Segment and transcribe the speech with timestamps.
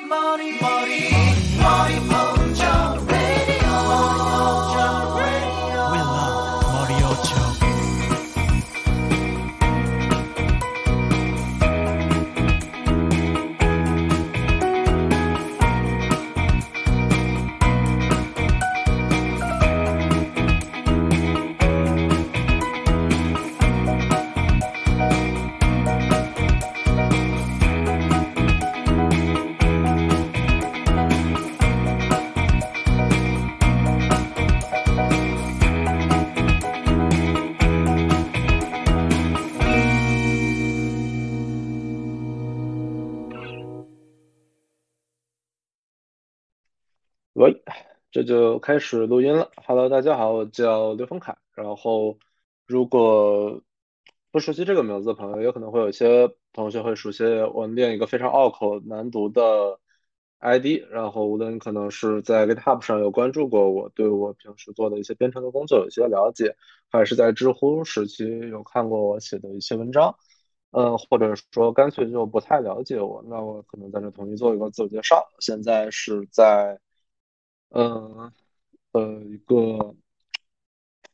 [0.00, 1.11] money, money.
[48.24, 49.50] 就开始录音了。
[49.66, 51.36] Hello，大家好，我叫刘峰凯。
[51.54, 52.18] 然后，
[52.66, 53.62] 如果
[54.30, 59.78] 不熟悉这个名字的朋友，也可能会有些同学会熟悉我念一个非常拗口难读的
[60.40, 60.82] ID。
[60.90, 66.56] 然后，无论可能是在 GitHub 上有关注过我，对我平时做的一些编程的工作有一些了解，
[66.90, 70.14] 还是在知乎时期有看过我写的一些文章，
[70.70, 75.28] 嗯，或者说干脆就不太了解我，那我可能在这统一做一个自我介绍。
[75.40, 76.80] 现在是在。
[77.74, 78.30] 嗯，
[78.92, 79.94] 呃，一个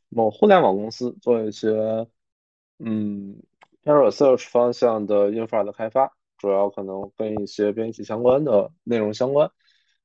[0.08, 2.08] 某互联网公司做一些
[2.78, 3.40] 嗯
[3.84, 9.52] research 方向的 infer 的开发，主要可能跟一些编辑相关的内容相关。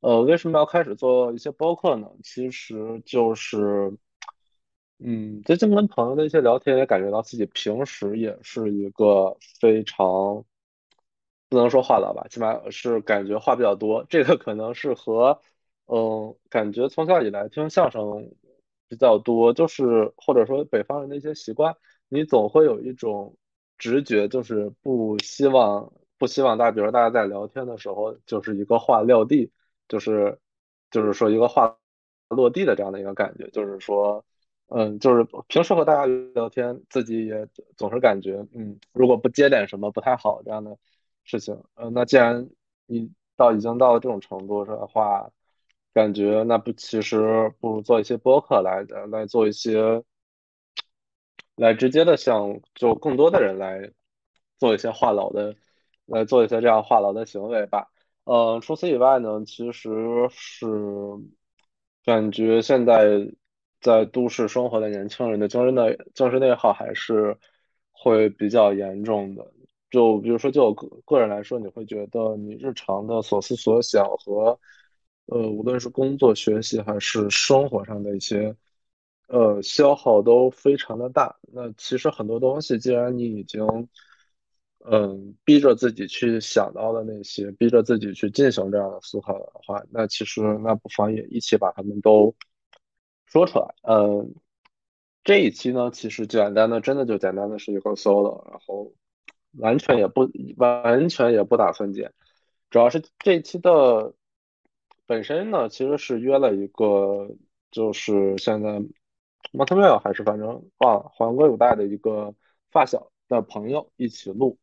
[0.01, 2.11] 呃，为什么要开始做一些播客呢？
[2.23, 3.97] 其实就是，
[4.99, 10.45] 嗯，最近跟朋友的一些聊天，也感觉到自己平时也是一个非常
[11.49, 14.05] 不能说话痨吧，起码是感觉话比较多。
[14.07, 15.39] 这个可能是和
[15.87, 18.31] 嗯，感觉从小以来听相声
[18.87, 21.75] 比较多，就是或者说北方人的一些习惯，
[22.07, 23.35] 你总会有一种
[23.77, 29.51] 直觉，就是不希望不希望大家，比如说大家在聊天的时候，就是一个话撂地，
[29.87, 30.39] 就是
[30.89, 31.77] 就是说一个话
[32.29, 34.23] 落地的这样的一个感觉，就是说，
[34.67, 40.77] 嗯，就是平时和大家聊天，自己也总是感觉，嗯，如果不接点什么不太好这样的
[41.25, 42.49] 事情，嗯，那既然
[42.85, 45.29] 你到已经到了这种程度的话。
[45.93, 50.03] 感觉那不其实不如做一些播客来来做一些，
[51.55, 53.91] 来直接的向就更多的人来
[54.57, 55.55] 做一些话痨的，
[56.05, 57.91] 来做一些这样话痨的行为吧。
[58.23, 59.91] 呃，除此以外呢，其实
[60.31, 60.65] 是
[62.05, 63.31] 感觉现在
[63.81, 67.37] 在都市生活的年轻人的精神内精神内耗还是
[67.91, 69.51] 会比较严重的。
[69.91, 74.59] 就比如说就我个个人来说，你会觉得你日常的所思所想和
[75.25, 78.55] 呃，无论是工作、学习还是生活上的一些，
[79.27, 81.37] 呃，消耗都非常的大。
[81.53, 83.87] 那其实很多东西，既然你已经，
[84.79, 92.35] 嗯，逼着自己去想到的那些，逼着自己去进行这样的思考的话，那其实那不妨也一起把它们都
[93.25, 93.73] 说出来。
[93.83, 94.35] 嗯，
[95.23, 98.91] 这一期呢，其实简单的，真的就简单的是一个 solo，然后
[99.53, 102.11] 完全也不完全也不打算剪，
[102.69, 104.13] 主要是这一期的。
[105.13, 107.29] 本身呢，其实是约了一个，
[107.69, 108.81] 就是现在
[109.51, 112.33] Montreal 还是反正啊，环歌有带的一个
[112.71, 114.57] 发小的朋友一起录。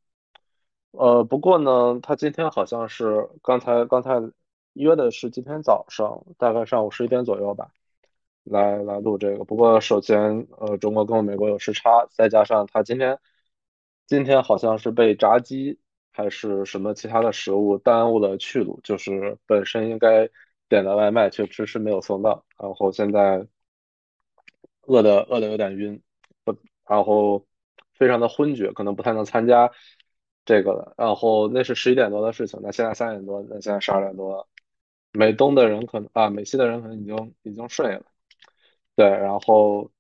[0.91, 4.21] 呃，不过呢，他今天好像是刚才刚才
[4.73, 7.71] 约的是今天早上，大概上午十一点左右吧，
[8.43, 9.45] 来来录这个。
[9.45, 13.21] 不过首先，呃，中国跟美国有时差，再加上他今天
[14.09, 15.79] 今天好像是被炸鸡。
[16.13, 20.29] 还是什么其他的食物耽误了去路，就是本身应该
[20.69, 23.47] 点的外卖却迟迟没有送到，然后现在
[24.83, 26.03] 饿的饿的有点晕，
[26.45, 26.57] 不，
[26.87, 27.47] 然后
[27.95, 29.71] 非常的昏厥，可能不太能参加
[30.45, 30.95] 这个了。
[30.97, 34.49] 然后那是十一点多的事情，那现在三点多，那现在十二点多了，
[35.13, 38.03] 美东的人可能啊，美西的人可能已经已经睡了，
[38.97, 39.91] 对，然后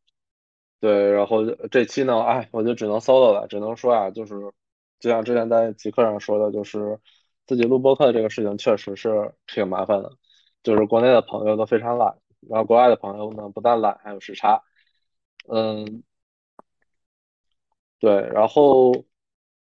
[0.81, 4.35] 对，然后这期呢，哎，我就只能 solo 了，只能说啊，就是。
[5.01, 7.01] 就像之前在极客上说的，就是
[7.47, 10.13] 自己录播课的这个事情，确实是挺麻烦的。
[10.63, 12.19] 就是国内的朋友都非常懒，
[12.49, 14.63] 然后国外的朋友呢，不但懒，还有时差。
[15.49, 16.03] 嗯，
[17.99, 18.93] 对，然后，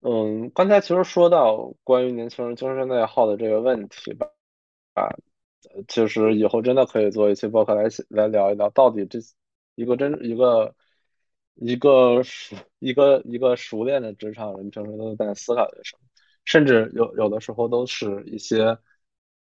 [0.01, 4.27] 嗯，刚才其实说到关于年轻人精神内耗的这个问题吧，
[4.95, 5.09] 啊，
[5.89, 9.19] 其实以后真的可以做一期播客来来聊一聊，到底这
[9.75, 10.75] 一个真一个。
[11.61, 16.03] 一个熟一个一个熟练的职场人，平时都在思考些什么，
[16.45, 18.79] 甚至有有的时候都是一些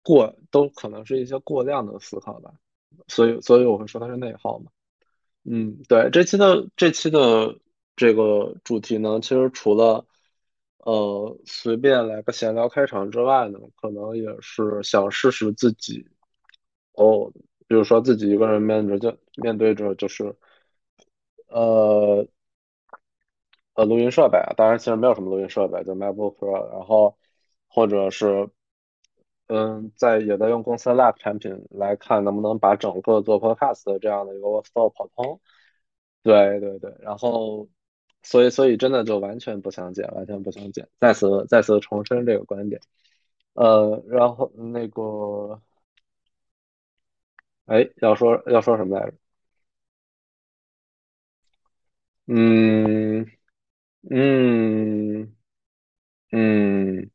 [0.04, 2.52] 过，都可能是一些过量的思考吧。
[3.08, 4.72] 所以，所以我会说它是内耗嘛。
[5.44, 7.58] 嗯，对，这期的这期的
[7.96, 10.06] 这个主题呢，其实除了
[10.80, 16.06] 呃，随便来个闲聊开场之外呢，可能也是想试试自己，
[16.94, 17.32] 哦，
[17.68, 20.36] 比如说自己一个人面对着面对着就是
[21.48, 22.28] 呃
[23.74, 27.18] 呃录音设备啊，当然其实没有什么录音设备，就 MacBook Pro，然后
[27.68, 28.50] 或者是
[29.48, 35.40] 嗯，在也在用公司的 Lab 产品来看能不能把整个做 Podcast 的这样的一个 workflow 跑通。
[36.24, 37.70] 对对对，然后，
[38.24, 40.90] 所以所以真的就完全不想剪，完全不想剪。
[41.00, 42.82] 再次再次重申这个观点。
[43.54, 45.62] 呃，然后那个，
[47.66, 49.14] 哎，要说要说什么来着？
[52.28, 53.26] 嗯
[54.10, 55.36] 嗯
[56.32, 57.10] 嗯，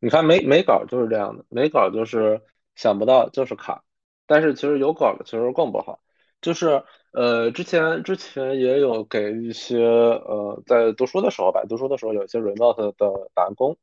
[0.00, 2.42] 你看没没稿就是这样的，没稿就是
[2.74, 3.84] 想不到就是卡，
[4.26, 6.00] 但是其实有稿的其实更不好。
[6.42, 13.76] 就是呃，之前之前也有给一些呃，在读书的时候吧，读书的时候有一些 remote 的打工，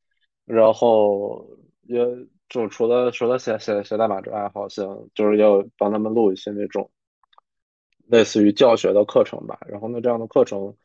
[0.45, 1.47] 然后
[1.83, 1.99] 也
[2.49, 6.91] 就除了除了写写写代码之外，好像就是要帮他们录一些那种
[8.07, 9.59] 类似于教学的课程吧。
[9.67, 10.75] 然后那这样的课程，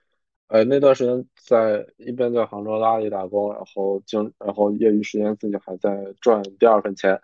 [0.48, 7.20] 呃，那段时间在一边在杭州拉力打工，然后经然后业余时间自己还在赚第二份钱。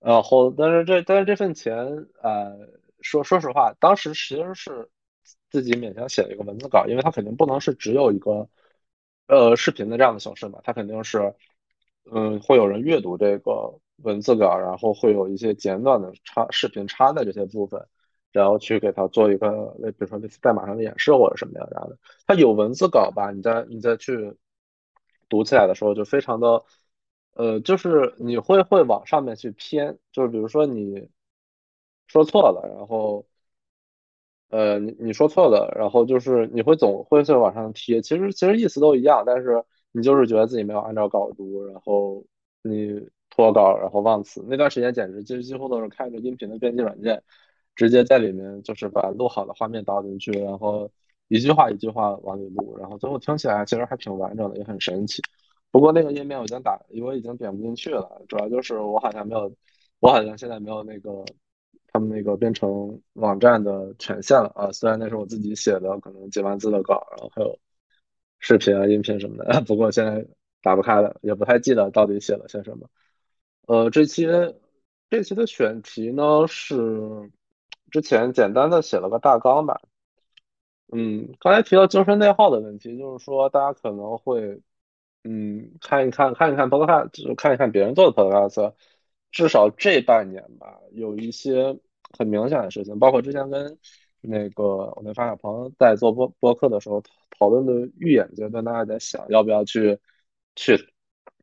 [0.00, 1.74] 然后，但是这但是这份钱，
[2.22, 2.56] 呃，
[3.00, 4.90] 说说实话，当时其实是
[5.50, 8.46] 自己勉强写了一个文字稿，因为它肯定不能是只有一个
[9.28, 11.34] 呃视频的这样的形式嘛，它肯定是
[12.12, 17.88] 嗯会有人阅读这个文字稿，然后会有一些简短的插视频插在这些部分，
[18.34, 21.98] 然后去给它做一个类比如说类似代码上的演示或者什么样的。
[22.26, 24.36] 它有文字稿吧，你再你再去
[25.28, 26.64] 读起来的时候就非常的。
[27.36, 31.08] 呃，就是你会会往上面去偏，就是比如说你
[32.06, 33.26] 说错了，然后
[34.50, 42.24] 呃你你说错了，然后就是你会总会去往上贴，其实其实意思都一样，但是你就是觉得自己没有按照稿读，然后
[42.62, 47.24] 你脱稿，然后忘词，那段时间简直就几乎都是开着音频的编辑软件，
[47.74, 50.90] 直接在里面就是把录好的画面导进去，然后
[51.28, 55.22] 一句话一句话往里录，然后最后听起来其实还挺完整的，也很神奇。
[55.70, 59.52] 不过那个页面我已经打，我已经点不进去了，主要就是我好像没有，
[59.98, 61.24] 我好像现在没有那个
[61.88, 64.70] 他们那个编程网站的权限了啊。
[64.70, 67.58] 虽然那是我自己写的，可能几万字的稿，然后还有
[68.38, 70.24] 视频啊、音频什么的， 不过现在
[70.62, 72.88] 打不开了，也不太记得到底写了些什么。
[73.66, 74.28] 呃，这期
[75.10, 77.30] 这期的选题呢是
[77.94, 79.80] 之前简单的写了个大纲吧。
[80.92, 84.60] 嗯，刚才提到精神内耗的问题，就是说大家可能会。
[85.26, 88.74] 嗯，看一看，看一看 Podcast，就看一看别人做的 Podcast，
[89.32, 91.78] 至少这半年吧，有一些
[92.18, 93.78] 很明显的事情，包括之前跟
[94.20, 97.02] 那个我那发小朋友在做播播客的时候
[97.38, 99.98] 讨论的预演阶段，大家在想要不要去
[100.56, 100.76] 去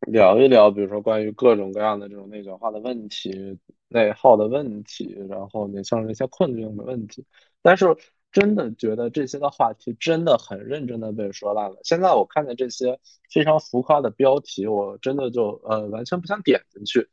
[0.08, 7.26] 聊一聊，比如说关于各种各样的这种内卷化的问题、内耗的问题，然后你像这些困境的问题，
[7.62, 7.96] 但是。
[8.34, 11.82] 真的觉得这些的话题真的很认真的被说烂了。
[11.84, 12.98] 现在我看见这些
[13.30, 17.10] 非常浮夸的标题，我真的就呃完全不想点进去。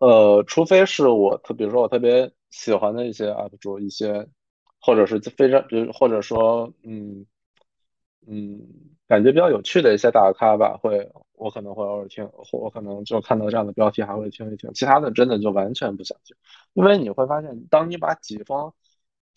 [0.00, 4.26] 呃，除非是我特，比如说我特别喜欢的一些 UP 主，一些
[4.80, 7.26] 或者是非常，比如或者说嗯
[8.26, 8.58] 嗯
[9.06, 11.12] 感觉比较有趣的一些大咖吧，会
[11.44, 14.72] 我可能会偶尔听，或我可能就看到这样的标题还会听一听。
[14.74, 16.36] 其他的真的就完全不想听，
[16.72, 18.74] 因为你会发现，当你把几方。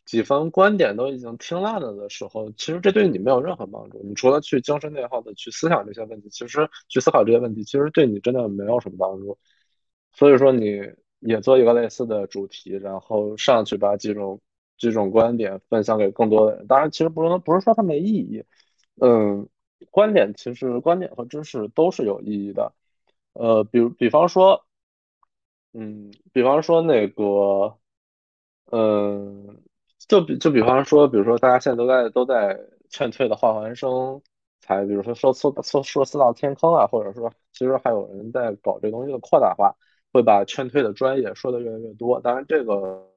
[0.06, 4.02] 几方观点都已经听烂了的时候，其实这对你没有任何帮助。
[4.06, 9.38] 你除了去精神内耗的去思想这些问题，其实去思考这些问题，其实对你真的没有什么帮助。
[10.14, 10.80] 所以说，你
[11.20, 14.40] 也做一个类似的主题，然后上去把几种
[14.78, 16.68] 几种观点分享给更多的人。
[16.68, 18.46] 当然，其实不是不是说它没意义。
[19.02, 19.50] 嗯，
[19.98, 22.72] 观点其实观点和知识都是有意义的。
[23.34, 24.64] 呃，比如比方说，
[25.74, 27.78] 嗯，比方说那个，
[28.72, 29.58] 嗯。
[30.08, 34.22] 就比就比方说，比如说大家现在都在都在劝退的画环生
[34.62, 39.76] 才，比如说说说说说四道天坑啊，或者说其实还有人在搞这东西的扩大化，
[40.14, 42.22] 会把劝退的专业说的越来越多。
[42.22, 43.10] 当然这个，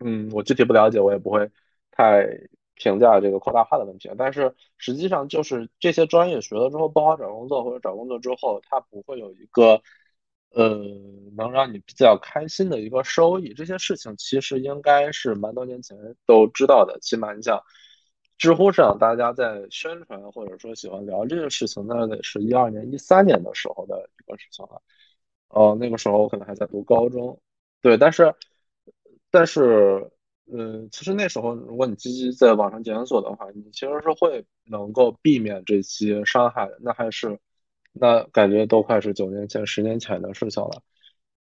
[0.00, 1.48] 嗯，我具体不了解，我也不会
[1.92, 2.26] 太
[2.74, 4.10] 评价这个扩大化的问题。
[4.18, 9.82] 但是实际上就是这些专业学了之后不好找工作，或者找工作之后它不会有一个。
[10.56, 10.78] 呃，
[11.36, 16.96] 能让你比较开心的一个收益，这些事情其实应该是蛮多年前都知道的。
[17.00, 17.60] 起码你像
[18.38, 24.80] 知乎上大家在宣传或者说喜欢聊这个事情，那得是一二年、一三年的时候的一个事情了。
[25.48, 27.40] 哦，那个时候我可能还在读高中。
[27.82, 28.32] 对，但是
[29.32, 30.08] 但是，
[30.52, 36.78] 嗯，其实那时候如果你积极在网上检索的话，你其实是会能够避免这些伤害的。
[36.80, 37.38] 那还是。
[37.96, 40.82] 那感觉都快是九年前、十年前的事情了。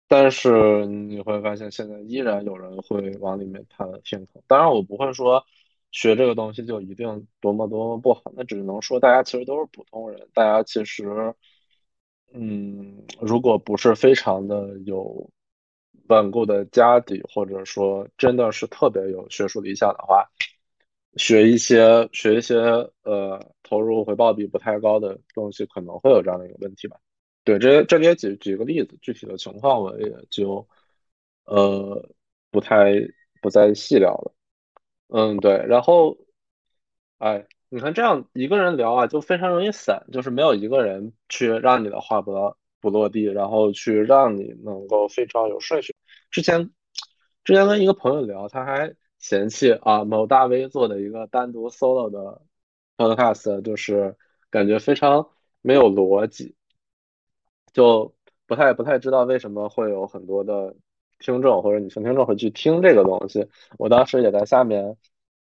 [0.07, 4.39] 但是你会发现，现在依然有人会往里面探天坑。
[4.45, 5.43] 当然，我不会说
[5.89, 11.33] 学这个东西就一定多么多么不好，那只能说大家其实都是普通人，大家其实，
[12.31, 15.27] 嗯，如果不是非常的有
[16.07, 20.29] 稳固的家底，或者说真的是特别有学术理想的话，
[21.17, 22.55] 学一些学一些
[23.03, 26.97] 呃投入回报比不太高的东西，可能会有这样的一个问题吧。
[27.43, 30.67] 对，这这里也举举个例子，具体的情况我也就
[31.45, 32.09] 呃
[32.51, 32.93] 不太
[33.41, 34.33] 不再细聊了。
[35.09, 36.17] 嗯，对，然后
[37.19, 42.31] 哎，你看这样一个人聊啊，就非常容易散，就是没有一个人去让你的话不
[42.85, 45.95] 不落地，然后去让你能够非常有顺序。
[46.29, 46.69] 之前
[47.43, 52.43] 之前跟一个朋友聊，他还嫌弃啊某大 V 做的一个单独 solo 的
[52.95, 54.15] podcast，就是
[54.51, 56.55] 感觉非常没有逻辑。
[57.73, 58.13] 就
[58.45, 60.75] 不太不太知道为什么会有很多的
[61.17, 63.49] 听众或者女性听众会去听这个东西。
[63.79, 64.95] 我当时也在下面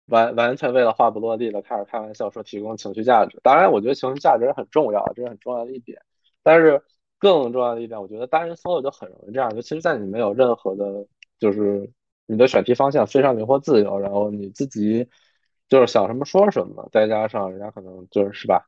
[0.08, 3.40] 完完全为了话不落地的开始开玩笑说提供情绪价值。
[3.44, 6.02] 当然，我觉得情绪价值很重要，这是很重要的一点。
[6.42, 6.82] 但是
[7.20, 11.08] 更重要的一点，我觉得单人 solo 就很容易这样，就其实，在你没有任何的，
[11.40, 11.92] 就是
[12.26, 15.08] 你的选题方向非常灵活自由，然后你自己
[15.70, 18.68] 就是想什么说什么，再加上人家可能就是是吧？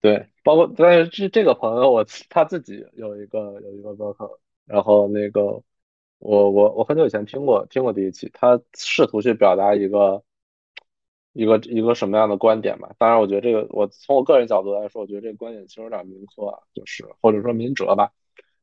[0.00, 5.62] 对，包括但是这这个朋友我他自己有一个有一个博客，然后那个
[6.20, 10.22] 我我我很久以前听过听过第一期，他试图去表达一个
[11.38, 12.90] 一个一个什么样的观点吧。
[12.98, 18.12] 当然，我觉得这个我从我个人角度来说，我觉得这个观点其实有点民科啊，就是或者说民哲吧。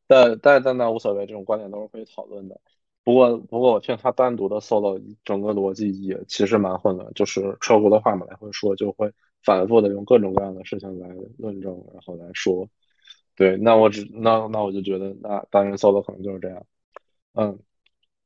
[0.08, 2.60] 但但但那无所谓，这种观点都是可以讨论的。
[3.06, 9.14] 不过不过我听他单独的 solo，整个逻辑也其实蛮混乱，就是车轱辘话嘛来回说，就会
[9.44, 12.68] 反复的用各种各样的事情来论证，然后来说。
[13.36, 16.66] 对，那我只那那我就觉得那单人 solo 可能就是这样。
[17.34, 17.60] 嗯，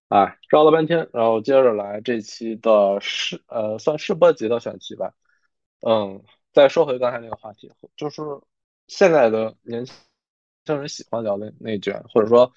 [0.09, 5.13] 哎，绕了半天，然后接着来这期的试呃算试播集的选题吧。
[5.81, 8.23] 嗯，再说回刚才那个话题，就是
[8.87, 9.95] 现在的年轻
[10.65, 12.51] 人喜欢聊内内卷，或者说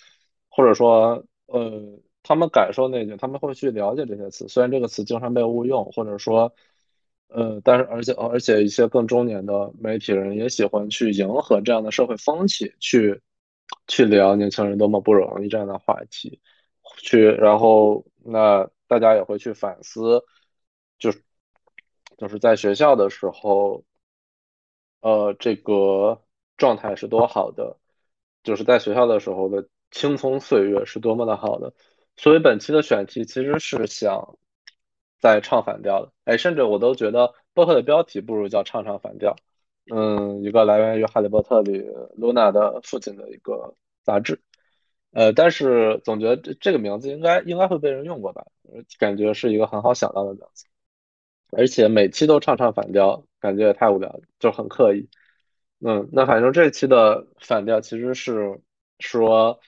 [0.49, 6.54] 或者说呃他们感受内卷，他们会去了解这些词，虽然这个词经常被误用，或者说
[7.28, 13.21] 呃但是而且而且一些更中年的媒体人也喜欢去迎合这样的社会风气，去
[13.88, 16.40] 去聊年轻人多么不容易这样的话题。
[16.96, 20.25] 去，然后那大家也会去反思，
[20.99, 21.22] 就是
[22.16, 23.84] 就是在学校的时候，
[25.00, 26.22] 呃，这个
[26.56, 27.76] 状态是多好的，
[28.42, 31.72] 就是在学校的时候的青葱岁月是多么的好的。
[32.16, 34.37] 所以本期的选题其实是想
[35.18, 39.34] 在唱反调的，哎，甚至我都觉得播客的标题不如叫唱唱反调。
[39.92, 41.84] 嗯，一个来源于《哈利波特》里
[42.16, 44.40] 露娜的父亲的一个杂志。
[45.12, 48.47] 呃，但是总觉得这这个名字应该应该会被人用过吧？
[48.99, 50.66] 感觉是一个很好想到的名字，
[51.50, 55.09] 而且每期都唱唱反调，感觉也太无聊，就很刻意。
[55.81, 58.61] 嗯，那反正这期的反调其实是
[59.00, 59.61] 说，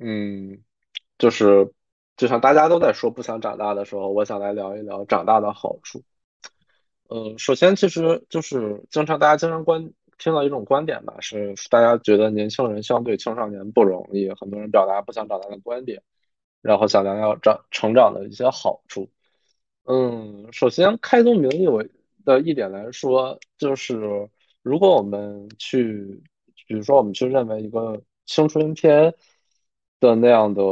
[0.00, 0.62] 嗯，
[1.18, 1.72] 就是
[2.16, 6.02] 就像大家都在说不想长大的时候，我想来聊一聊长大的好处。
[7.08, 16.02] 呃，首先其实就是经常大家经常关听到一种观点吧，是大家觉得年轻人相对青少年不容易，很多人表达不想长大的观点，
[16.60, 19.10] 然后想聊聊长成长的一些好处。
[19.84, 21.84] 嗯，首先开宗明义我
[22.24, 24.28] 的一点来说，就是
[24.62, 26.22] 如果我们去，
[26.68, 29.14] 比如说我们去认为一个青春片
[30.00, 30.62] 的那样的。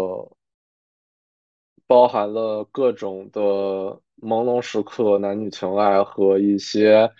[1.86, 3.40] 包含了各种的
[4.22, 7.10] 朦胧时刻、男女情爱和一些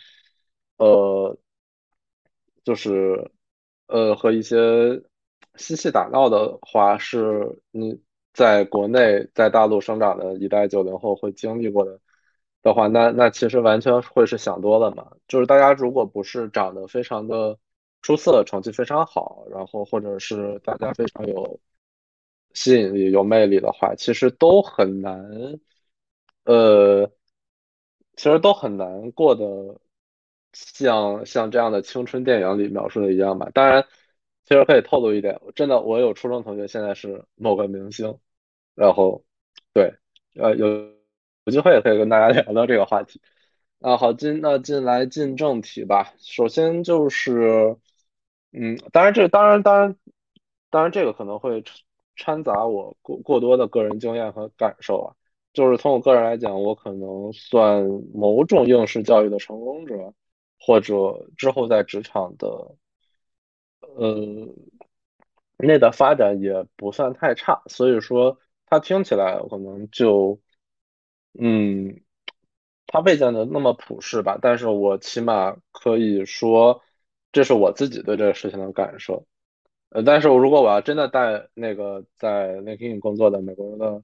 [0.77, 1.37] 呃，
[2.65, 3.31] 就是
[3.87, 5.03] 呃和一些
[5.57, 8.01] 嬉戏打闹的话，是你
[8.33, 12.01] 在国内在大陆生长的一代九零后会经历过的
[12.63, 15.13] 的话，那那其实完全会是想多了嘛。
[15.29, 17.59] 就是大家如果不是长得非常的
[18.03, 21.61] 出色，成绩非常好，然后或者是大家非常有。
[22.53, 25.25] 吸引力、有魅力的话，其实都很难，
[26.43, 27.09] 呃，
[28.17, 29.81] 其实都很难过得
[30.53, 33.51] 像像这样的青春电影里描述的一样吧。
[33.55, 33.87] 当然，
[34.45, 38.19] 其实可以透露一点，真的，我有初中同学现在是某个明星，
[38.75, 39.25] 然后
[39.73, 39.95] 对，
[40.35, 40.69] 呃，有
[41.45, 43.21] 有机会也可以跟大家聊聊这个话题。
[43.81, 46.15] 啊，好，进那进来进正题吧。
[46.19, 47.77] 首先就是，
[48.53, 49.97] 嗯，当然这当然当然
[50.71, 51.63] 当然这个可能会。
[52.17, 55.17] 掺杂我过过多的个人经验和感受啊，
[55.55, 60.13] 就是从我个人来讲，我可能算某种应试教育的成功者，
[60.61, 62.77] 或者之后在职场的
[63.81, 64.47] 呃
[65.57, 70.39] 内的发展也不算太差，所以说它听起来可能就
[71.39, 72.01] 嗯，
[72.87, 76.83] 它未见得那么普世吧，但是我起码可以说，
[77.33, 79.27] 这是我自己对这个事情的感受。
[79.91, 84.03] 呃，但是如果我要真的带那个在 LinkedIn 工作的美国人的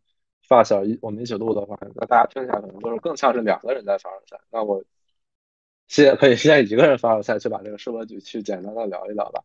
[0.48, 4.40] 发小一我们一起录的话，那大家听起来可能就是更像是两个人在凡尔赛。
[4.50, 4.82] 那我
[5.88, 9.42] 现在可以先一个人凡尔赛去把这个社会局去简单的聊一聊吧。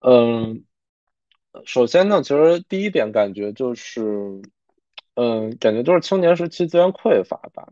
[0.00, 0.64] 嗯，
[1.64, 4.42] 首先呢，其实第一点感觉就是，
[5.14, 7.68] 嗯，感觉就是青年时期资源匮乏吧。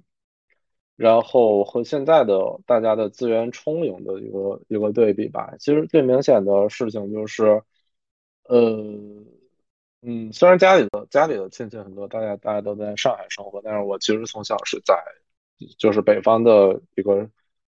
[0.95, 7.63] 然后和现在的大家的资源充盈的一个一个对比吧，其实最明显的事情就是，
[8.45, 8.61] 呃，
[10.03, 14.95] 嗯，虽然家里的家里的亲戚很多，大家大家都在上海生活，但是我其实从小是在
[15.79, 17.29] 就是北方的一个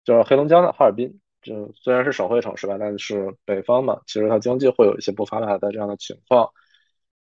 [0.05, 6.51] 就是黑龙江的哈尔滨，就虽然是省会城市吧，但是北方嘛，其实它经济会有一些不发达的这样的情况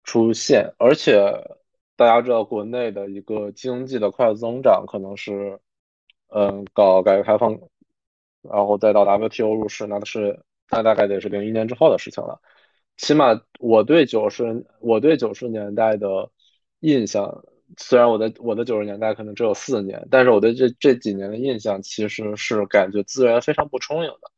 [0.02, 1.32] 出现，而且
[1.96, 5.60] 大家知道国内的一个经济的快速增长可能是。
[6.36, 7.52] 嗯，搞改革开放，
[8.42, 12.40] 然后再到 WTO 入世，那是那大概得是零一年之后的事情了。
[12.96, 16.32] 起码我对九十我对九十年代的
[16.80, 17.44] 印象，
[17.78, 24.30] 虽然我的我的九十年代可能只有四年，但是我对这这几年的印象其实是感觉资源非常不充盈的。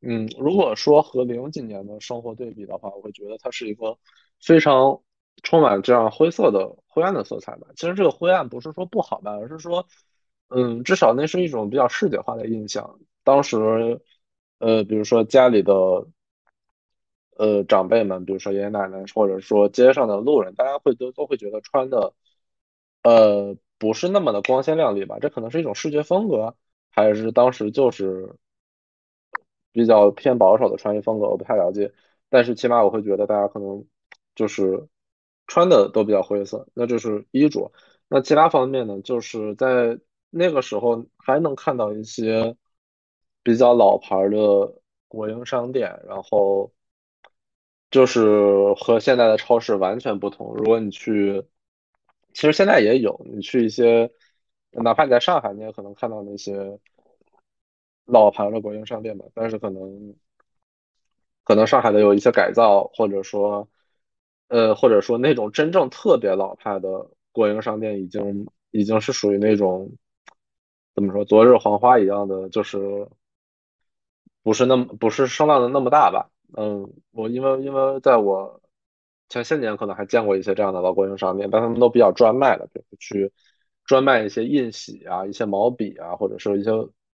[0.00, 3.98] 嗯，如果说和零几年的生活对比的话，我会觉得它是一个
[4.40, 5.00] 非常
[5.42, 7.68] 充满这样灰色的灰暗的色彩吧。
[7.76, 9.86] 其实这个灰暗不是说不好吧，而是说。
[10.48, 13.00] 嗯，至少那是一种比较视觉化的印象。
[13.24, 14.00] 当时，
[14.60, 15.72] 呃，比如说家里的，
[17.36, 22.14] 呃，长辈们，比如说爷爷奶奶，或者说街上的路人，大家会都都会觉得穿的，
[23.06, 25.18] 呃，不是那么的光鲜亮丽吧？
[25.20, 26.56] 这可能是一种视觉风格，
[26.90, 28.34] 还是当时就是
[29.70, 31.28] 比较偏保守的穿衣风格？
[31.28, 31.92] 我不太了解。
[32.28, 33.86] 但是起码我会觉得大家可能
[34.34, 34.88] 就是
[35.46, 36.66] 穿的都比较灰色。
[36.74, 37.70] 那就是衣着。
[38.08, 39.00] 那其他方面呢？
[39.02, 40.00] 就是在
[40.30, 42.56] 那个时候还能看到一些
[43.44, 46.72] 比较老牌的国营商店，然后
[47.92, 50.54] 就是和现在的超市完全不同。
[50.56, 51.44] 如果你去，
[52.36, 54.10] 其实现在也有，你去一些，
[54.72, 56.78] 哪怕你在上海，你也可能看到那些
[58.04, 59.24] 老牌的国营商店吧。
[59.32, 60.14] 但是可能
[61.44, 63.66] 可能上海的有一些改造，或者说
[64.48, 69.90] 呃，或者说那种真正特别老派的国营商店，已经已经是属于那种。
[70.94, 71.24] 怎么说？
[71.24, 73.08] 昨日黄花一样的，就是
[74.42, 76.30] 不是那么不是声浪的那么大吧？
[76.54, 78.60] 嗯，我因为因为在我
[79.28, 83.32] 前些年可能还见过一些这样的老国营商店，但他们都比较专卖的，比如去
[83.84, 86.70] 专卖一些印玺啊、一些毛笔啊，或者是一些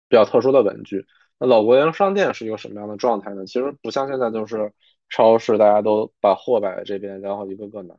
[0.08, 1.06] 比较特殊的文具。
[1.40, 3.46] 那老国营商店是一个什么样的状态呢？
[3.46, 4.74] 其实不像现在，就是
[5.10, 7.96] 超市大家都把货摆在这边，然后一个个拿。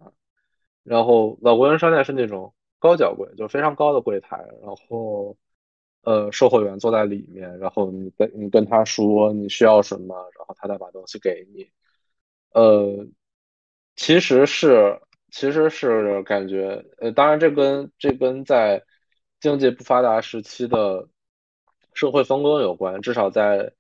[0.83, 5.37] 然后老国营商店是那种高脚柜，就是非常高的柜台，然后。
[6.03, 11.69] 呃，售货员坐在里面，然后你跟你跟他说你需要什么，然后他再把东西给你。
[12.53, 13.07] 呃，
[13.99, 15.01] 其实是
[15.33, 18.83] 其实是感觉，呃，当然这跟这跟在
[19.41, 21.09] 经济不发达时期的
[21.95, 23.03] 社会分工有关。
[23.03, 23.73] 至少在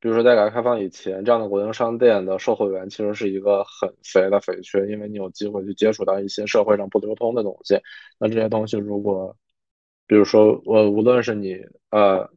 [0.00, 7.80] 比如说在改革开放以前，这样的国营商店的售货员其实是一个很肥的肥缺，因为你有机会去接触到一些社会上不流通的东西。
[8.18, 9.34] 那这些东西如果
[10.06, 11.56] 比如说，我无论是你，
[11.90, 12.28] 呃，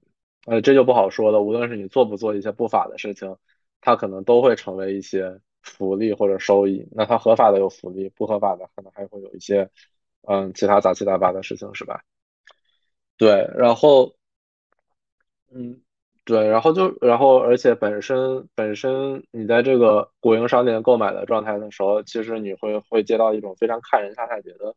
[0.46, 1.42] 呃，这就不好说了。
[1.42, 3.36] 无论是你做不做一些不法的事情，
[3.82, 6.88] 它可能都会成为一些福利或者收益。
[6.92, 9.70] 那它合法的有福利，不合法的可能还会有一些，
[10.28, 12.02] 嗯，其他杂七杂八的事情，是吧？
[13.18, 14.16] 对，然后，
[15.52, 15.82] 嗯，
[16.26, 24.76] 对，然后就，然后，而且本身本身你在这个国营商店购买的状态的时候，其实你会会接到一种非常看人下菜碟的。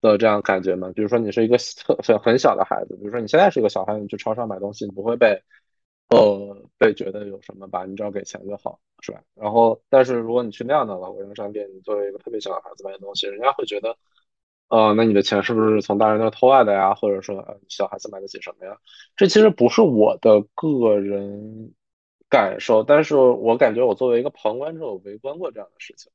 [0.00, 0.92] 的这样感觉嘛？
[0.94, 5.42] 比如说你是一个特很很小的孩子，比如说你现在是一个小孩子，你去超市买东西，你不会被
[6.14, 7.84] 呃被觉得有什么吧？
[7.84, 9.22] 你只要给钱就好，是吧？
[9.34, 13.96] 然后，但是如果你去那样的老国营商店，你作为一个特别小的孩子买东西，人家会觉得，
[14.68, 16.94] 呃，那你的钱是不是从大人那偷来的呀？
[16.94, 18.76] 或者说，呃，小孩子买得起什么呀？
[19.16, 21.72] 这其实不是我的个人
[22.28, 26.10] 感受，但是我感觉我作为一个旁观者，我围观过这样的事情。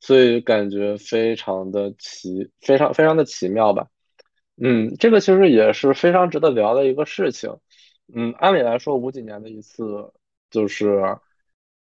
[0.00, 3.88] 所以感觉非常的奇，非常非常的奇妙吧。
[4.60, 7.56] 嗯，这个其实也是非常值得聊的一个事情。
[8.12, 10.12] 嗯，按理来说，五几年的一次，
[10.50, 11.18] 就是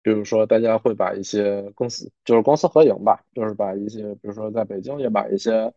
[0.01, 5.73] 比如说大家会把一些公司，就是公司合营吧，就是把一些，比如说在北京也把一些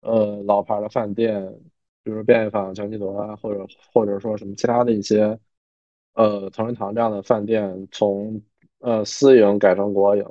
[0.00, 1.42] 呃老牌的饭店，
[2.02, 5.38] 比如说便宜坊、全聚德啊，或者或者说什么其他的一些
[6.14, 8.42] 呃同仁堂这样的饭店从。
[8.80, 10.22] 呃私营改成国营，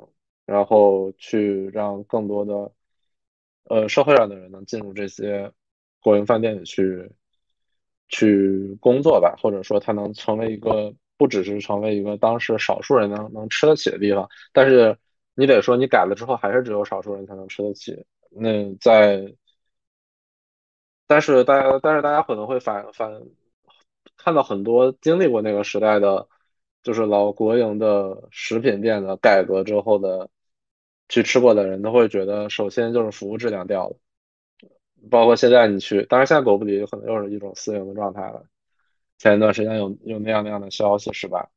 [0.46, 2.72] 然后去让更多的
[3.64, 5.50] 呃社会上的人能进入这些
[6.00, 7.10] 国营饭店里去
[8.08, 14.96] 去工作吧，或者说它能成为一个不只是成为一个当时少数人能能吃得起的地方，但是
[15.34, 18.04] 你得说你改了之后还是只有少数人才能吃得起。
[18.30, 19.34] 那在
[21.06, 23.22] 但是大家，但是大家可能会反反
[24.16, 26.26] 看到很多经历过那个时代的，
[26.82, 30.30] 就是老国营的食品店的改革之后的，
[31.08, 33.96] 去吃过的人都会觉得，首先就是服务质量掉了，
[35.10, 38.44] 包括现在你去，当然现在狗不理可能又是一种私营的状态了。
[39.18, 41.50] 前一段时间有有那样那样的消息是吧？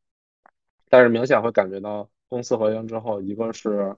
[0.90, 3.96] 但是明显会感觉到公司合营之后，一个是。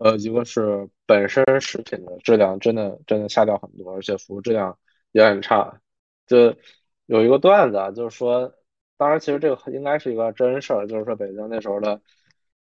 [0.00, 4.78] 呃，一个是本身食品的质量真的真的下掉很多，而且服务质量
[5.10, 5.80] 也很差。
[6.24, 6.54] 就
[7.06, 8.54] 有一个段子啊，就是说，
[8.96, 12.00] 当然其实这个应该是一个真事儿，就是说北京那时候的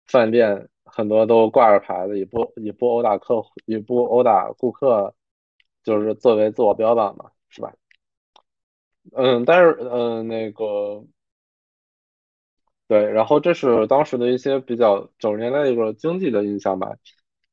[0.04, 5.14] 饭店很多都挂着牌子，以不以不殴打客户，以不殴打顾客，
[5.82, 7.72] 就是作为自我标榜嘛，是吧？
[9.12, 11.04] 嗯，但是嗯那个。
[12.88, 16.94] 对，然后这是当时的一些比较九十年代一个经济的印象吧。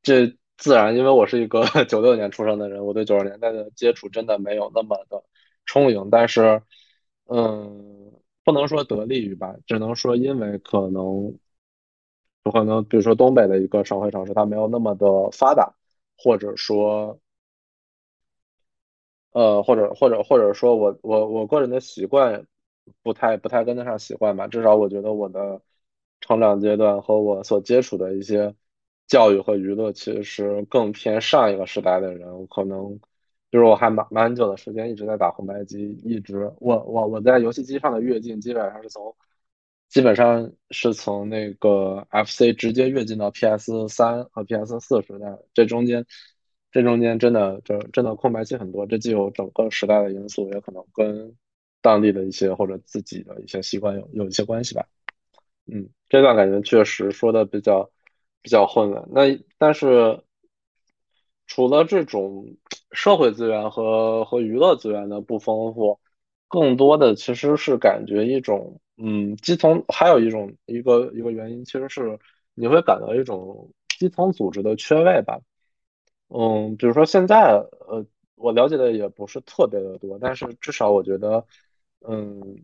[0.02, 5.24] 这自然，因为我是一个 九六年出生的人，我对九十年代的接触真的没有那么的
[5.66, 6.10] 充盈。
[6.12, 6.62] 但是，
[7.26, 8.12] 嗯，
[8.44, 11.38] 不能说得利于吧，只能说因为可能，
[12.44, 15.74] 有可能，比如说东北的一个省会城市，它没有那么的发达，
[16.18, 17.18] 或者说，
[19.32, 22.46] 呃，或者或者或者说我我我个人的习惯。
[23.04, 25.62] 不太不太跟得上习惯吧，至少我觉得我的
[26.22, 28.56] 成长阶段和我所接触的一些
[29.06, 32.48] 教育和娱乐，其实更偏上一个时代的人。
[32.48, 33.00] 可能
[33.52, 39.16] 就是我还蛮蛮久的时间一直在打红白机，一直我我我在游戏机上的跃进基本上是从
[39.88, 46.08] 基本上是从那个 FC 直接跃进到 PS 三和 PS 四时代，这中间
[46.72, 51.36] 这中间真的这真的空白期很多，这既有整个时代的因素，也可能跟。
[51.82, 54.86] 当地的一些或者自己的一些习惯有有一些关系吧，
[55.66, 57.90] 嗯，这段感觉确实说的比较
[58.42, 59.08] 比较混乱。
[59.14, 60.22] 那但是
[61.48, 62.58] 除了这种
[62.92, 66.02] 社会资源和和娱乐资源的不丰富，
[66.50, 72.20] 更多的其实是感觉一种嗯基层还有一种一个一个原因，其实是
[72.56, 75.40] 你会感到一种基层组织的缺位吧，
[76.30, 77.52] 嗯，比如说现在
[77.88, 81.46] 呃我了解的也不是特别的多，但是至少我觉得。
[82.08, 82.62] 嗯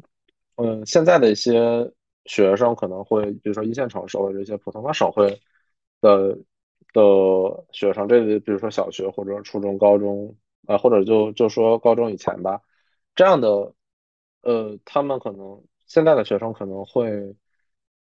[0.55, 1.91] 嗯，现在的一些
[2.23, 5.41] 学生可能会，比如说一线城市或者一些普通的省会
[5.99, 6.37] 的
[6.93, 12.61] 的学生，这里比如说小学或者初中、高中，啊，或者就就说高中以前吧，
[13.13, 13.73] 这样的，
[14.43, 17.35] 呃，他们可能现在的学生可能会，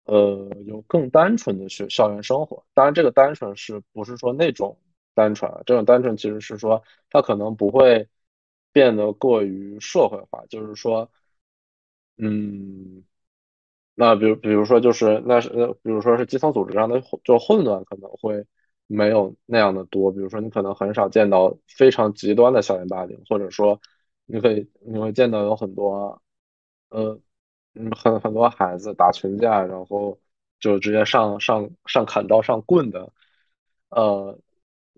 [0.05, 2.63] 呃，有更单纯的学校园生活。
[2.73, 4.77] 当然，这个单纯是不是说那种
[5.15, 5.51] 单纯？
[5.65, 8.07] 这种单纯其实是说他可能不会
[8.71, 11.09] 变得过于社会化，就是说。
[12.17, 13.03] 嗯，
[13.93, 18.45] 那比如比如说就是那是呃，比如说是基层组织上的就混乱可能会
[18.87, 23.81] 没有那样的多，比如说你可能很少见到非常极端的校园霸凌，或者说
[24.25, 26.21] 你可以你会见到有很多
[26.87, 27.19] 呃
[27.73, 30.17] 嗯很很多孩子打群架，然后
[30.61, 33.11] 就直接上上上砍刀上棍的，
[33.89, 34.39] 呃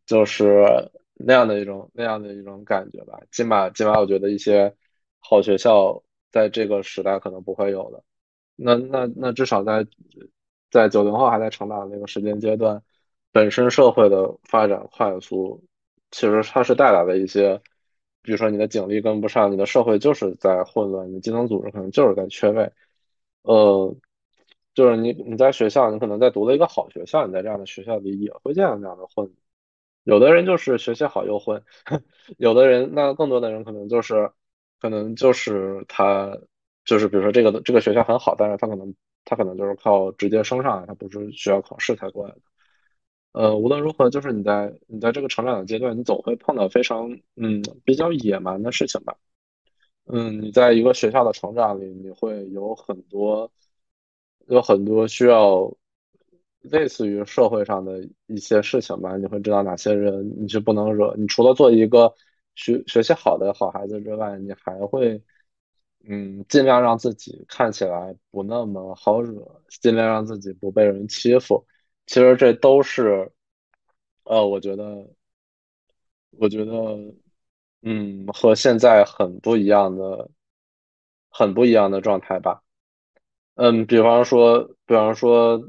[0.08, 3.20] 就是那样的一种那样的一种感觉吧。
[3.32, 4.76] 起码起码我觉得一些
[5.20, 6.04] 好学校。
[6.30, 8.04] 在这个时代可能不会有的，
[8.58, 9.88] 那那那至少在
[10.70, 12.84] 在九零后还在成长的那个时间阶段，
[13.32, 15.64] 本身社会的发展快速，
[16.12, 17.60] 其实它是带来的一些，
[18.22, 22.72] 比如说你的警力跟不上，你的社会就是在混乱，你的基层组织可能就是在缺位，
[23.44, 23.96] 呃，
[24.76, 29.32] 就是你你在学校，你可能在读了一个好学校，你在这样的学校里也会见到那样的混，
[30.08, 31.64] 有的人就是学习好又混，
[32.38, 34.32] 有的人那更多的人可能就是。
[34.80, 36.38] 可能就是他，
[36.86, 38.94] 就是比如说这个这个学校很好，但是他可能
[39.26, 42.42] 他可能就是靠直接升上来，他不是需要考试才过来的。
[43.32, 49.18] 呃，无论如何，就是你在你在这个成长的阶段，你总会碰到非常嗯比较野蛮的事情吧。
[50.06, 53.52] 嗯，你在一个学校的成长里，你会有很多
[54.48, 55.74] 有很多需要
[56.72, 59.18] 类似于社会上的一些事情吧。
[59.18, 62.14] 你会知道哪些人你是不能惹，你除了做一个。
[62.60, 65.22] 学学习好的好孩子之外，你还会，
[66.10, 71.68] 嗯，尽量让自己看起来不那么好惹，尽量让自己不被人欺负。
[72.08, 73.32] 其实这都是，
[74.24, 75.08] 呃，我觉得，
[76.32, 76.74] 我觉得，
[77.84, 80.32] 嗯，和现在很不一样的，
[81.30, 82.64] 很不一样的状态吧。
[83.56, 85.62] 嗯，比方说，比方说，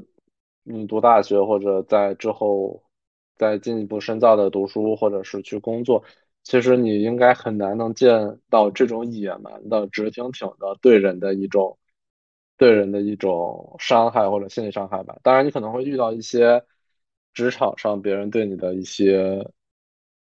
[0.71, 2.83] 你读大学或者在之后
[3.35, 6.03] 再进一步深造的读书，或者是去工作，
[6.43, 11.77] 其实你应该很难能见到这种野蛮的、直挺挺的对人的一种
[12.55, 15.17] 对人的一种伤害或者心理伤害吧。
[15.23, 16.63] 当然，你可能会遇到一些
[17.33, 19.49] 职场上别人对你的一些，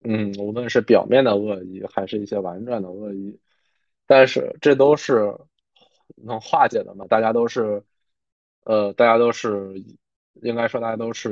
[0.03, 3.39] 嗯，无论是表面的恶意，还是一些婉转的恶意，
[4.07, 5.37] 但是这都是
[6.15, 7.05] 能化解的嘛。
[7.07, 7.83] 大家都是，
[8.63, 9.83] 呃，大家都是，
[10.41, 11.29] 应该说大家都是，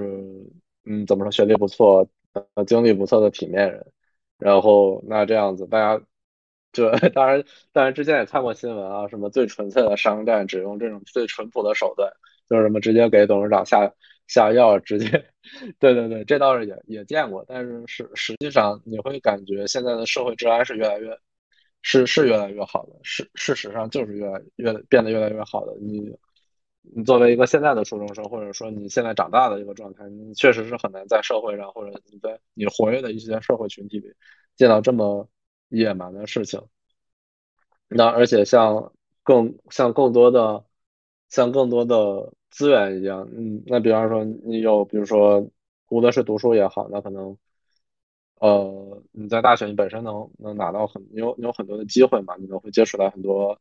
[0.85, 2.07] 嗯，怎么说，学历不错，
[2.55, 3.85] 呃，经历不错的体面人。
[4.37, 6.03] 然后那这样子，大家
[6.71, 12.11] 这 当然，当然之前也看过新闻啊，什么最纯粹的商战，只用这种最淳朴的手段，
[12.49, 13.93] 就是什么直接给董事长下
[14.27, 15.25] 下药，直接，
[15.79, 17.43] 对对对，这倒是也也见过。
[17.47, 21.17] 但是实实际上，你会感觉现在的社会治安是越来越，
[21.81, 25.75] 是是越来越好的，事事实上就是越来越变得越来越好的。
[25.81, 26.15] 你
[26.95, 34.13] 你作为一个现在的初中生，或者说你现在长大的一个状态，你确实是很难在社会上或者你在你活跃的一些社会群体里
[34.55, 35.29] 见到这么
[35.69, 36.61] 野蛮的事情。
[37.87, 38.91] 那而且像
[39.23, 40.63] 更像更多的
[41.29, 45.49] 像更多的资源一样，嗯，那比方说你有，比如说
[45.89, 47.37] 无论是读书也好，那可能
[48.39, 53.59] 呃你在大学你本身能能拿到很你有你有很多的机会嘛，你能会接触到很多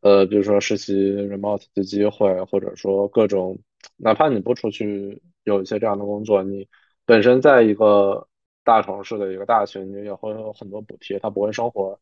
[0.00, 3.58] 呃比如说实习 remote 的机会，或者说各种
[3.96, 6.68] 哪怕你不出去有一些这样的工作，你
[7.04, 8.28] 本身在一个
[8.64, 12.00] 大城市的一个大学，你也会有很多补贴，它不会生活。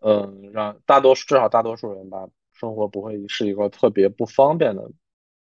[0.00, 4.90] 嗯，让大多数至少大多数人吧，生活不会是一个特别不方便的，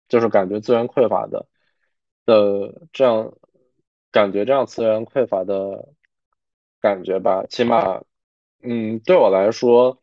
[0.09, 1.47] 就是感觉资源匮乏的
[2.27, 3.33] 的这样
[4.13, 5.95] 感觉，这样资源匮乏的
[6.79, 7.47] 感觉吧。
[7.49, 8.03] 起码，
[8.63, 10.03] 嗯，对我来说，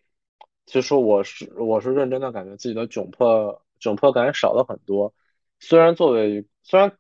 [0.68, 5.16] 其实我是我是认真的感觉自己的窘迫窘迫感少了很多。
[5.60, 6.96] 虽然作为虽然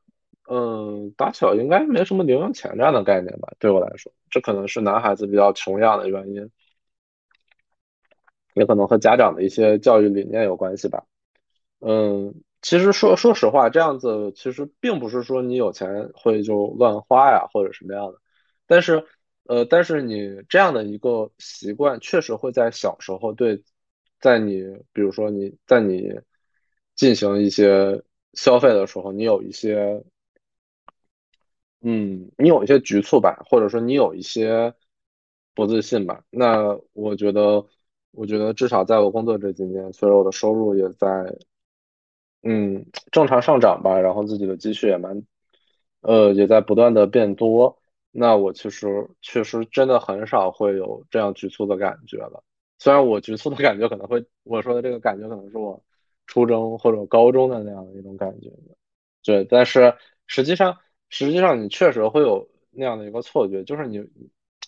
[0.49, 6.49] 嗯打小应该没什么零用钱这样的概念吧，对我来说，这可能是男孩子比较穷养的原因。
[8.53, 11.03] 也可能和家长的一些教育理念有关系吧。
[11.80, 18.19] 嗯，其实说说实话，这样子其实并不是说你有钱会就乱花呀，或者什么样的。
[18.65, 19.06] 但是，
[19.47, 23.63] 呃，但是你这样的一个习惯，确实会在小时候对，
[24.19, 24.62] 在你
[24.93, 26.13] 比如说你在你
[26.95, 30.03] 进行一些消费的时候，你有一些，
[31.81, 34.73] 嗯，你有一些局促吧，或者说你有一些
[35.55, 36.23] 不自信吧。
[36.29, 37.65] 那我觉得。
[38.12, 41.07] 我觉得至少在我工作这几年，随着我的收入也在，
[42.41, 45.21] 嗯，正常上涨吧，然后自己的积蓄也蛮，
[46.01, 47.77] 呃，也在不断的变多。
[48.19, 52.43] 那我其实确实真的很少会有这样局促的感觉了。
[52.80, 55.84] 虽然我局促的感觉可能会，我说的这个感觉可能是我
[56.25, 58.49] 初中或者高中的那样的一种感觉，
[59.23, 59.45] 对。
[59.45, 59.93] 但是
[60.25, 60.77] 实际上，
[61.10, 63.99] 实际上你确实会有那样的一个错觉，就是你，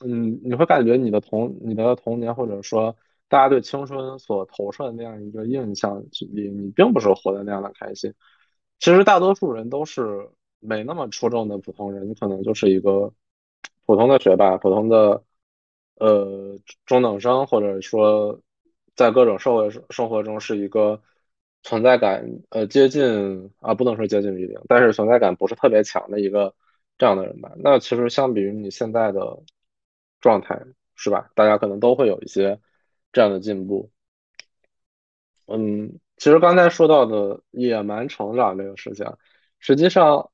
[0.05, 2.95] 嗯，你会感觉你的童，你的童年或者说。
[3.31, 8.11] 大家对青春所投射的那样一个印象里，你并不是活得那样的开心。
[8.79, 13.13] 其实大多数人都是没那么出众的普通人，你可能就是一个
[13.89, 15.23] 普通的学霸、普通的
[15.95, 18.39] 呃中等生，或者说
[18.95, 21.01] 在各种社会生活中是一个
[21.63, 26.53] 存在感呃接近啊不能说接近于零，但是存在感不是特别强的一个
[26.99, 27.51] 这样的人吧。
[27.57, 29.41] 那其实相比于你现在的
[30.21, 30.61] 状态，
[30.93, 31.31] 是吧？
[31.33, 32.59] 大家可能都会有一些。
[33.11, 33.89] 这样的进步，
[35.47, 39.03] 嗯，其实刚才说到的野蛮成长这个事情，
[39.57, 40.29] 实际上，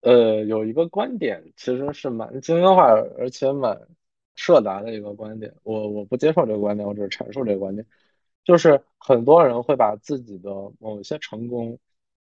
[0.00, 2.86] 呃，有一个观点其实是蛮精英化
[3.18, 3.88] 而且蛮
[4.34, 7.86] 设达的一个观点，我我不接受这个观点，我只是阐述这个观点，
[8.44, 11.78] 就是很多人会把自己的某些成功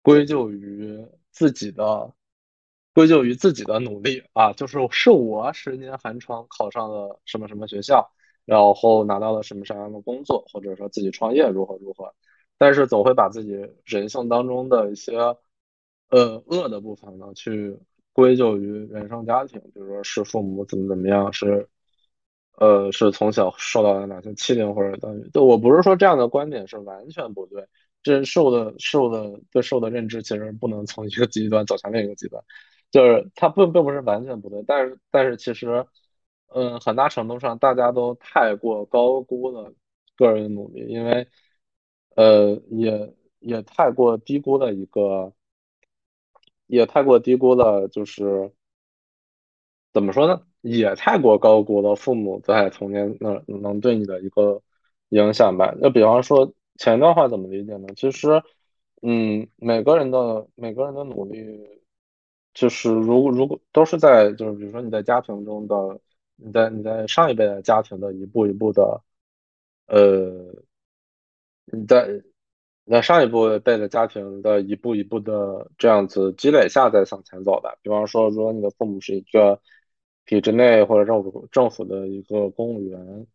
[0.01, 2.13] 归咎于自己的，
[2.93, 8.11] 归咎于自己的努力啊，就是是我十年寒窗考上了什么什么学校。
[8.45, 12.15] 然后拿到了什么什么样的工作，或者说自己创业如何如何，
[12.57, 13.51] 但是总会把自己
[13.83, 15.11] 人性当中的一些
[16.09, 17.77] 呃恶的部分呢，去
[18.13, 21.67] 归咎于原生家庭，比如说是父母怎么怎么样，是
[22.57, 27.67] 呃是从小受到了哪些欺凌或者等于，我不是说这样的观点是完全不对，
[28.03, 32.43] 这受的受的对受的认知其实不能从一个极端走向另一个极端，
[32.91, 35.85] 就是它并并不是完全不对，但是但是其实。
[36.49, 39.73] 嗯，很大程度上，大家都太过高估了
[40.15, 41.27] 个人的努力，因为，
[42.15, 45.33] 呃，也也太过低估了一个，
[46.67, 48.51] 也太过低估了，就是
[49.93, 50.43] 怎么说呢？
[50.61, 54.61] 也太过高估了父母在童年那能对你的一个
[55.09, 55.73] 影响吧。
[55.79, 57.87] 那比方说前段话怎么理解呢？
[57.95, 58.43] 其实，
[59.01, 61.81] 嗯，每个人的每个人的努力，
[62.53, 65.99] 就是如果如果都是在就是比如说你在家庭中的，
[66.35, 69.01] 你在你在上一辈的家庭的一步一步的，
[69.87, 70.63] 呃，
[71.65, 72.21] 你在
[72.89, 77.77] 那上一步带着家庭的一步一步的这样子积累下再向前走的。
[77.81, 79.61] 比方说，如果你的父母是一个
[80.25, 83.27] 体制内或者政府政府的一个公务员。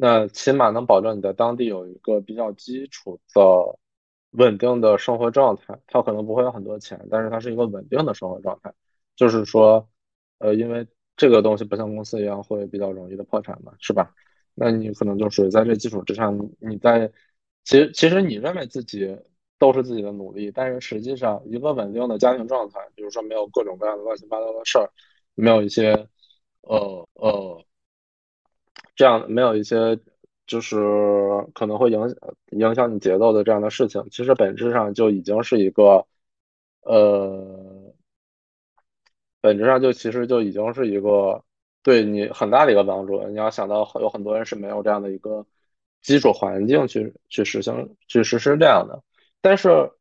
[0.00, 3.78] 那起码能保证你在当地有一个比较基础的
[4.30, 5.80] 稳定的生活状态。
[5.88, 8.72] 他可能不会有很多钱，但是它是一个稳定的生活状态。
[9.16, 9.88] 就是说，
[10.38, 14.14] 呃，因为这个东西不像公司一样会比较容易的破产嘛，是吧？
[14.54, 17.10] 那你可能就是在这基础之上，你在
[17.68, 19.14] 其实其实你认为自己
[19.58, 24.90] 都是自己的努力，但是实际上一个稳定的家庭状态，比如说没有各种各样的乱七八糟的事儿，
[25.34, 25.92] 没有一些
[26.62, 27.62] 呃呃。
[28.96, 29.98] 这样没有一些
[30.46, 30.76] 就是
[31.54, 32.18] 可能会影响
[32.52, 36.06] 影响你节奏的这样的事情，其实本质上就已经是一个，
[36.80, 37.94] 呃，
[39.42, 41.44] 本质上就其实就已经是一个
[41.82, 43.22] 对你很大的一个帮助。
[43.28, 45.46] 你要想到有很多人是没有这样的一个
[46.02, 49.02] 基础环境去去实行去实施这样的，
[49.40, 49.92] 但是，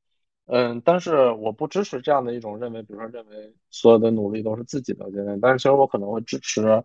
[0.46, 6.84] 嗯，但是我不支持这样的一种认为，比如说认为所有的努力都是自己的决定，但是其实我可能会支持，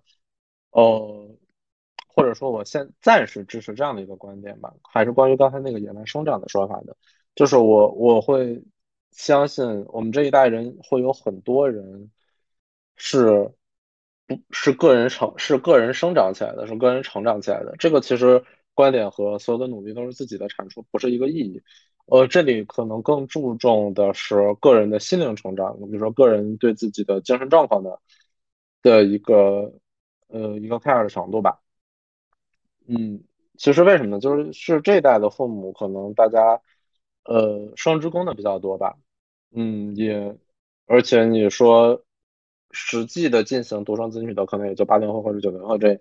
[0.70, 1.36] 呃。
[2.14, 6.94] 或者说，我现暂时支持这样的一个观点吧，还是关于刚才那个野蛮生长的说法的，
[7.34, 8.62] 就是我我会
[9.12, 12.10] 相信我们这一代人会有很多人
[12.96, 13.50] 是
[14.26, 17.74] 不是个人成是个人生长起来的，是个人成长起来的。
[17.78, 21.62] 这个其实观点和所有的努力都是自己的产出，不是一个意义。
[22.06, 28.00] 呃，这里可能更注重的是个人的心灵成长，比如说个人对自己的精神状况的
[28.82, 29.72] 的一个
[30.26, 31.60] 呃一个 care 的程度吧。
[32.86, 33.22] 嗯，
[33.56, 36.60] 其实为什么呢就是是这一代的父母可能大家，
[37.24, 38.98] 呃，双职工的比较多吧。
[39.52, 40.36] 嗯，也，
[40.86, 42.04] 而且你说
[42.72, 46.00] 实际的进行独生子女的，可能也就八零后或者九零后这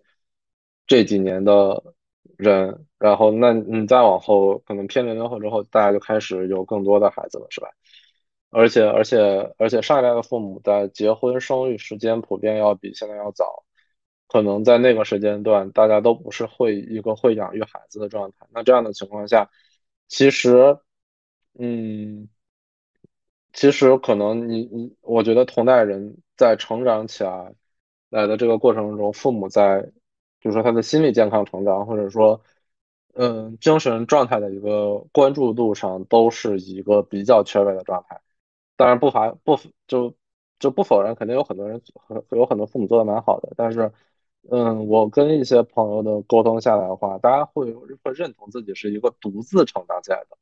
[0.88, 1.94] 这几年的
[2.38, 2.86] 人。
[2.98, 7.70] 然后，那你再往后，可能偏零零后之后，大家就开始有更多的孩子了，是吧？
[8.50, 13.64] 而且，而且，而且上一代的父母在结婚生育时间普遍要比现在要早。
[14.28, 18.48] 可能在那个时间段，大家都不是会一个会养育孩子的状态。
[18.52, 19.50] 那这样的情况下，
[20.08, 20.78] 其实，
[21.60, 22.30] 嗯，
[23.52, 27.54] 其实可能你你，我觉得同代人在成长起来
[28.10, 29.92] 来的这个过程中，父母在，
[30.42, 32.42] 就是说他的心理健康成长，或者说，
[33.14, 38.20] 嗯，精神状态的一个关注度上，都是一个比较缺位的状态。
[38.76, 40.16] 当然不乏不就
[40.60, 43.92] 就不否认，肯定有很多人很有很多父母做的蛮好的，但是。
[44.50, 50.38] 嗯，我跟一些朋友的沟通下来的话，大家会会认同自己是一个独自成长起来的，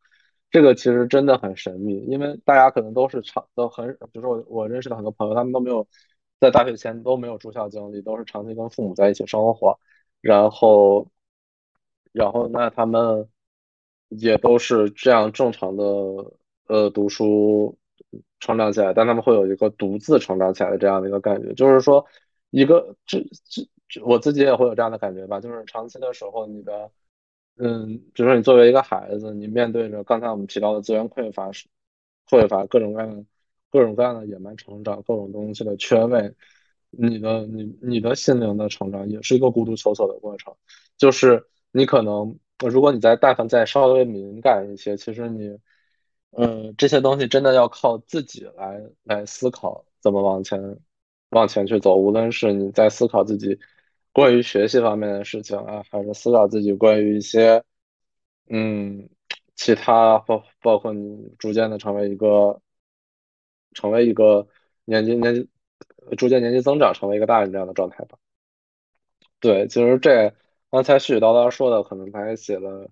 [0.50, 5.86] 这个其实真的很神秘，因为大家可能都是长都很，比如说我我认识的很多朋友，他们都没有
[6.40, 9.80] 在大学前都没有住校经历，都是长期跟父母在一起生活，
[10.22, 11.08] 然后
[12.12, 13.28] 然后那他们
[14.08, 15.84] 也都是这样正常的
[16.68, 17.78] 呃读书
[18.40, 22.06] 成长起来，但他们会有一个独自成长起来的这样的一个感觉，就是说
[22.50, 23.68] 一个这这。
[24.04, 26.92] 我自己也会有这样的感觉吧，就是长期的时候，你的，
[27.58, 31.50] 嗯，比如说你作为一个孩子，你面对着刚才我们提到的资源匮乏、
[32.28, 33.26] 匮乏各种各样的、
[33.72, 36.34] 各种各样的野蛮成长、各种东西的缺位，
[36.90, 40.54] 你的你你的心灵的成长也是一个孤独求索的过程。
[40.98, 45.58] 就是你可能，如果你在但凡再稍微敏感一些，其实你，
[46.32, 50.80] 嗯，这些东西真的要靠自己来来思考怎么往前
[51.30, 53.60] 往前去走，无论是你在思考自己。
[54.12, 57.64] 关于学习方面的事情啊，还是思考自己关于一些，
[58.50, 59.08] 嗯，
[59.56, 62.60] 其他包包括你逐渐的成为一个，
[63.74, 64.48] 成为一个
[64.86, 65.50] 年纪年纪
[66.18, 68.18] 逐渐年纪增长，成为一个大人这样的状态吧。
[69.40, 70.34] 对，其实这
[70.72, 72.90] 刚才絮絮叨叨说的，可能他也写了，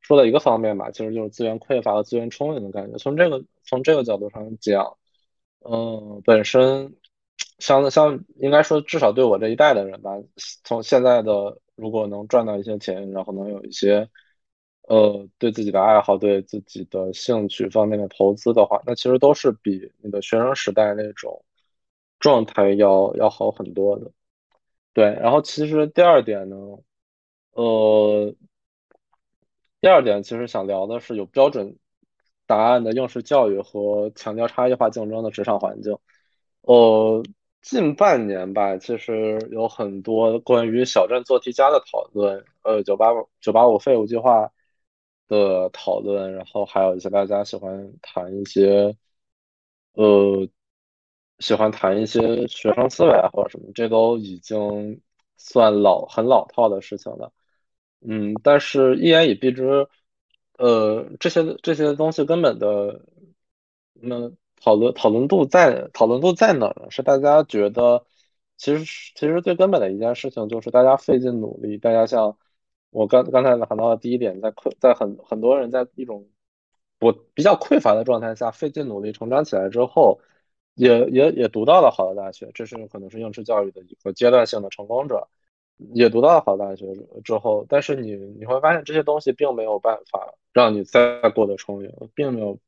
[0.00, 2.98] 说了一个方面吧，其实就是资源匮乏和资源充盈的感觉。
[2.98, 4.96] 从这个从这个角度上讲，
[5.60, 6.96] 嗯，本身。
[7.58, 10.12] 像像应该说，至少对我这一代的人吧，
[10.64, 14.08] 从现在的如果能赚到一些钱，然后能有一些，
[14.90, 21.44] 呃，对自己的爱好、对自己的兴趣方面的投资的话，那其实都是比你的学生时代那种
[22.18, 24.10] 状态要要好很多的。
[24.92, 26.56] 对，然后其实第二点呢，
[27.52, 28.34] 呃，
[29.80, 31.78] 第二点其实想聊的是有标准
[32.46, 35.96] 答案的应试教育和强调差异化竞争的职场环境，
[36.62, 37.22] 呃。
[37.62, 42.42] 近半年吧，其实有很多关于小镇做题家的讨论。
[42.62, 44.50] 呃，九八五九八五废物计划
[45.30, 48.94] 的讨论，然后还有一些大家喜欢谈一些，
[49.92, 50.48] 呃，
[51.38, 55.00] 喜欢谈一些学生思维啊或者什么，这都已经
[55.36, 57.32] 算老很老套的事情了。
[58.00, 59.86] 嗯，但是一言以蔽之，
[60.58, 63.02] 呃，这些这些东西根本的，
[63.94, 66.90] 那讨论讨论度在讨论度在哪儿呢？
[66.90, 68.04] 是大家觉得，
[68.56, 72.36] 其实其实最根本的一件事情就是大家费尽努力，大家像
[72.90, 76.28] 我刚刚才谈到的第一点，在困在很很多人在一种
[77.00, 80.20] 我比较匮乏的状态下费尽努力成长起来之后，
[80.74, 85.28] 也也也读到了好的大学，这是可能是应试教育的一个阶段性的成功者。
[85.94, 92.58] 也读到了好的大学之后，但是你你会发现这些东西并没有办法让你再过得充盈，并没有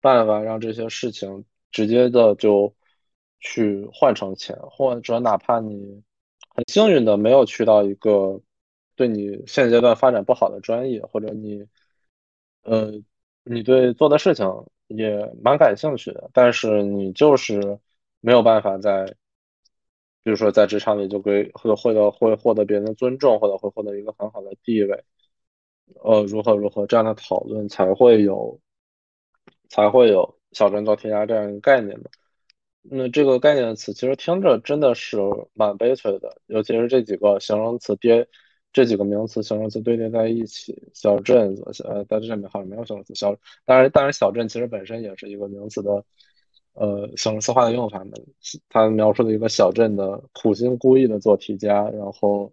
[0.00, 2.74] 办法让这些事情直接的就
[3.38, 6.02] 去换成钱，或者哪怕你
[6.56, 8.40] 很幸运的没有去到一个
[8.96, 11.66] 对你现阶段发展不好的专业，或者你
[12.62, 12.92] 呃
[13.44, 14.46] 你对做的事情
[14.88, 17.78] 也蛮感兴趣的，但是你就是
[18.20, 19.14] 没有办法在。
[20.22, 25.04] 比如说，在职场里就会会获得会获得别人的尊重，或者会获得一个很好的地位，
[26.02, 28.60] 呃，如何如何这样的讨论才会有，
[29.68, 32.10] 才会有小镇做题家这样一个概念的。
[32.82, 35.16] 那这个概念的词其实听着真的是
[35.54, 38.28] 蛮悲催的，尤其是这几个形容词跌，
[38.76, 46.04] 这几个名词形容词堆叠在一起，小镇子，呃，在这里面好像没有形容词小，当然当然小镇其实本身也是一个名词的。
[46.74, 48.12] 呃，形容词化的用法呢，
[48.68, 52.52] 他描述了一个小镇的苦心孤诣的做题家，然后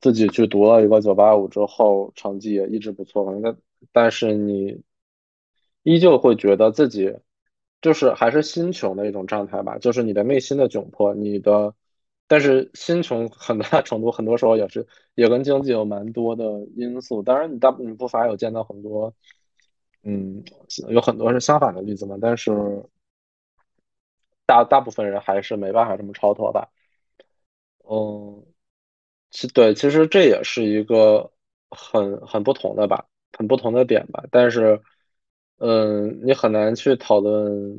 [0.00, 3.24] 自己去读了一个九八五之后，成绩也一直不错。
[3.24, 3.56] 反正
[3.92, 4.82] 但是你
[5.84, 7.14] 依旧会觉得自己
[7.80, 11.76] 就是还是心穷的一种状态吧，就是你的内心的窘迫，你的，
[12.30, 16.44] 但是新穷很大程度，很多时候也是也跟经济有蛮多的
[16.76, 17.24] 因素。
[17.24, 19.12] 当然，你大你不乏有见到很多。
[20.04, 20.44] 嗯，
[20.88, 22.52] 有很多是相反的例子嘛，但是
[24.46, 26.70] 大大部分人还是没办法这么超脱吧。
[27.80, 28.44] 嗯，
[29.30, 31.32] 其对，其实这也是一个
[31.68, 33.06] 很很不同的吧，
[33.36, 34.24] 很不同的点吧。
[34.30, 34.80] 但是，
[35.58, 37.76] 嗯，你很难去讨论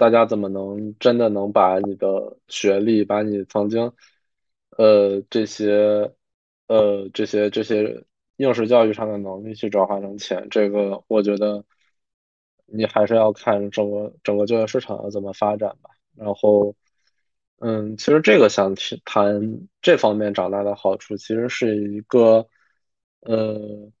[0.00, 3.92] 大家怎么能真的能把你的学历，把你曾经，
[4.78, 6.10] 呃，这些，
[6.66, 8.04] 呃，这些这些。
[8.40, 11.62] 应试教育上的能力去转化成钱，这个我觉得
[12.64, 15.90] 你还是要看整个整个就业市场要怎么发展吧。
[16.16, 16.74] 然后，
[17.58, 22.48] 嗯，其实这个想去谈这方面长大的好处，其实是一个
[23.20, 23.92] 呃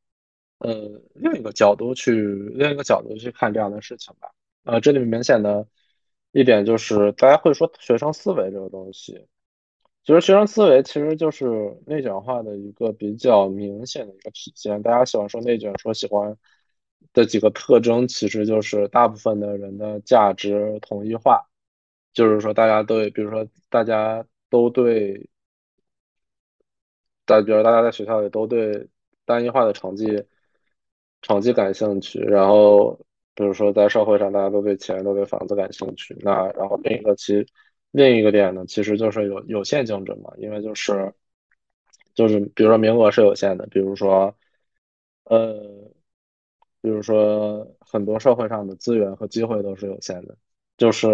[0.56, 0.72] 呃
[1.14, 2.14] 另一个角度去
[2.54, 4.30] 另一个角度去看这样的事情吧。
[4.64, 5.68] 呃，这里面明显的
[6.32, 9.26] 一点就是大家会说学生思维这个东西。
[10.02, 14.82] 其实学生思维其实就是内卷化的一个比较明显的一个体现。
[14.82, 16.36] 大家喜欢说内卷，说喜欢
[17.12, 21.46] 的几个特征，其实就是大部分的人的价值统一化，
[22.14, 25.28] 就是说大家都，比如说大家都对，
[27.26, 28.88] 大比如大家在学校里都对
[29.24, 30.24] 单一化的成绩
[31.22, 32.98] 成绩感兴趣，然后
[33.40, 37.46] 比如说在社会上大家都对钱、都对房子感兴趣，那然后另一个其。
[37.92, 41.12] 另一个点呢，其实就是有有限竞争嘛，因为就是
[42.14, 44.32] 就是比如说名额是有限的，比如说
[45.24, 45.90] 呃，
[46.80, 50.36] 比如说很多社会上的资源和机会都是有限的，
[50.76, 51.08] 就是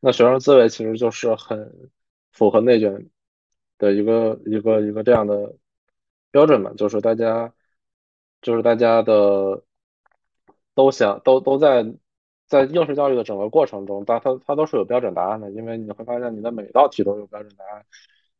[0.00, 1.90] 那学生思维其实就是很
[2.32, 3.10] 符合内卷
[3.76, 5.56] 的一个一个一个这样的
[6.30, 7.52] 标准嘛，就是大家
[8.40, 9.62] 就是大家的
[10.78, 11.84] 都想都都在。
[12.48, 17.84] 在应试教育的整个过程中，它它它都是有标准答案的，因为你会发现你的每道题都有标准答案。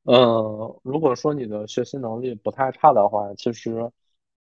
[0.05, 3.93] 嗯，如果说你的学习能力不太差的话，其实，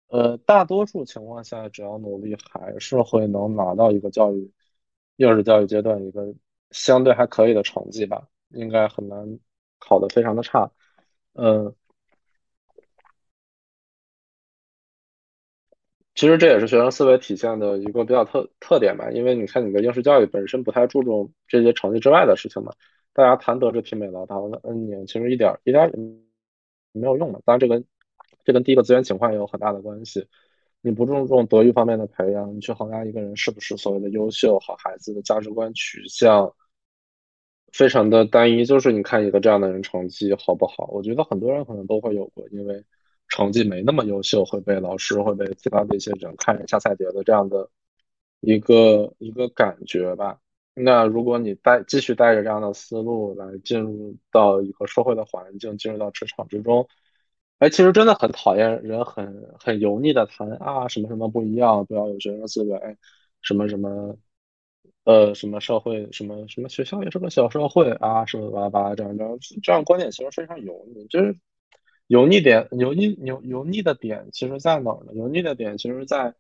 [0.08, 4.50] 呃，大多数情况下，只要努力，还是会能拿到一个教育
[5.18, 6.34] 应试教育阶段一个
[6.70, 9.38] 相对还可以的成绩吧，应该很难
[9.80, 10.72] 考得非常的差。
[11.34, 11.76] 嗯。
[16.22, 22.72] 其实这也是学生思维体现的一个比较特特点吧，因为你看，你的应试教育本身不太注重这些成绩之外的事情嘛。
[23.12, 27.42] 大家谈德智体美劳，谈了 N 年，其实一点一点也没有用的。
[27.44, 27.84] 当然，这跟
[28.46, 30.28] 这跟第一个资源情况也有很大的关系。
[30.82, 36.54] 你不注重德育方面的培养，你去衡量一个人是不是所谓的优秀好孩子的价值观取向，
[37.74, 38.64] 非常的单一。
[38.64, 40.88] 就是你看一个这样的人成绩好不好？
[40.92, 42.86] 我觉得很多人可能都会有过，因为。
[43.32, 47.70] 成绩没那么优秀，会被老师会被其他的一些人看人下菜碟的这样的
[48.42, 50.40] 一个一个感觉吧。
[50.74, 56.88] 那如果你带继续带着这样的思路来进入到一个社会的环境，进入到职场之中，
[57.60, 62.98] 哎，其实真的很讨厌人很很油腻的谈啊什么什么不一样，不要有学生思维，
[63.42, 64.18] 什么什么
[65.04, 71.38] 呃什么社会什么什么学校也是个小社会啊，什么巴拉巴拉这样这样这样观点其实非常油腻，就是
[72.12, 75.14] 油腻点油腻油油腻的点其实在哪儿呢？
[75.14, 76.36] 油腻的点其实在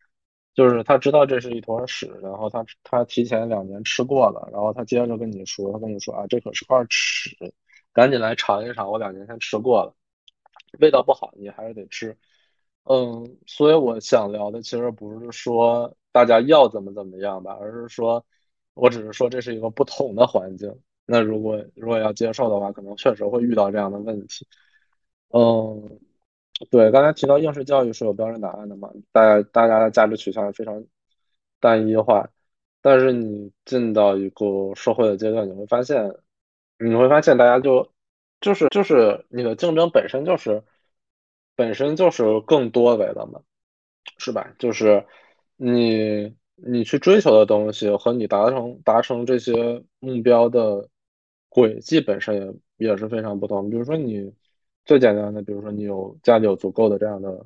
[0.53, 7.53] 就是他知道这是一坨屎，然后他他提前两年吃过了，然后他接着跟你说，他跟你说啊这可是块屎，
[7.93, 9.95] 赶紧来尝一尝，我两年前吃过了。
[10.81, 12.17] 味道不好，你还是得吃。
[12.83, 18.25] 嗯，所以我想聊的其实不是说大家要怎么怎么样吧，而是说，
[18.73, 20.81] 我只是说这是一个不同的环境。
[21.05, 24.45] 那如果如果要接受的话，可能确实会遇到这样的问题。
[25.33, 25.99] 嗯，
[26.69, 30.83] 对，刚才提到应试教育是有标准答案的嘛，大家大家的价值取向也非常
[31.59, 32.29] 单一化。
[32.81, 36.15] 但是你进到一个社会的阶段，你会发现，
[36.79, 37.91] 你会发现大家就。
[38.41, 40.63] 就是就是你的竞争本身就是
[41.55, 43.41] 本身就是更多维的嘛，
[44.17, 44.55] 是吧？
[44.57, 45.05] 就是
[45.57, 50.89] 你你去追求的东西和你达成达成这些目标的
[51.49, 53.69] 轨迹本身也也是非常不同。
[53.69, 54.33] 比如说你
[54.85, 57.45] 最简单的，比如说你有家里有足够的这样的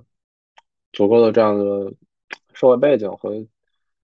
[0.91, 1.93] 足够的这样的
[2.53, 3.45] 社会背景和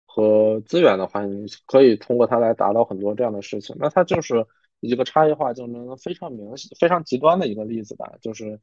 [0.07, 3.77] 和资源的话，你可以通过它来达到很多这样的事情。
[3.79, 4.47] 那它就是。
[4.81, 8.61] 一个差异化竞争非常明显、非常极端的一个例子吧，就是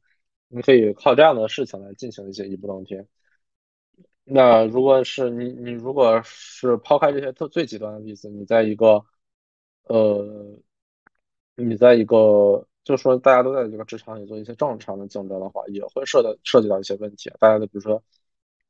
[0.48, 3.06] 你可以靠这样的事情来进行一些一步登天。
[4.24, 9.04] 那如果是你，你如果是抛开这些特最极端的例子，你在一个
[9.82, 10.58] 呃，
[11.54, 17.30] 你在一个，就说大家都在这个职场里做一些正常的竞争的话，也会涉的涉及到一些问题。
[17.38, 18.02] 大家的比如说，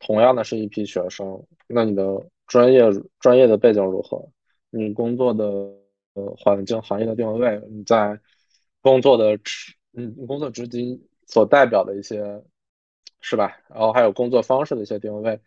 [0.01, 2.83] 同样的是一批学生，那你的专业
[3.21, 4.29] 专业的背景如何？
[4.71, 5.47] 你工作的。
[6.19, 8.19] 呃，环境行业的定位，你在
[8.81, 12.43] 工作的职，嗯，工作职级所代表的一些，
[13.21, 13.59] 是吧？
[13.69, 15.39] 然后还有工作方式的一些定位，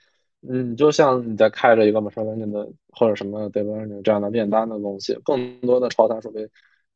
[0.47, 6.47] 嗯，就像你在开着一个 machine learning 的或者什么 deep learning 这样的炼丹的东西，更多的超参数被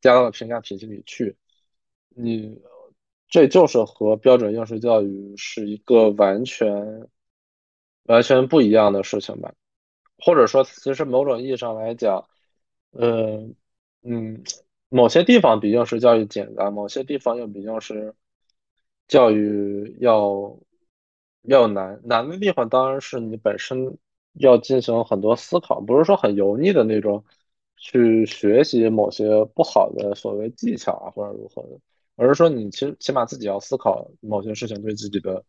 [0.02, 1.36] 加到了评价体系里去，
[2.16, 2.62] 你
[3.28, 7.08] 这就是和标准应试教育是一个完全
[8.04, 9.54] 完全不一样的事情吧？
[10.18, 12.28] 或者说，其实某种意义上来讲，
[12.92, 13.50] 呃。
[14.06, 14.44] 嗯，
[14.90, 18.14] 某些地方比应试教育简单，某些地方又比应试
[19.08, 20.60] 教育要
[21.44, 22.02] 要难。
[22.04, 23.98] 难的地方当然是你本身
[24.34, 27.24] 要进行很多思考，不是说很油腻的那种
[27.78, 31.80] 去学习某些不好的所谓技巧啊或者如何的，
[32.16, 35.44] 而是说你其实起码自己要思考某些事情对自己的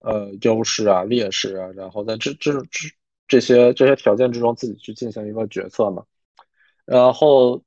[0.00, 2.88] 呃优势啊劣势啊，然后在这这这
[3.26, 6.04] 这些这些条件之中自己去进行一个决策嘛，
[6.84, 7.62] 然后。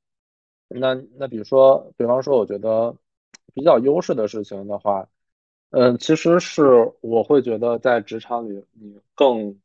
[0.74, 2.96] 那那比如说，比方说，我觉得
[3.54, 5.10] 比较优势的事情的话，
[5.72, 6.64] 嗯，其实是
[7.02, 9.60] 我会觉得在职场里你更，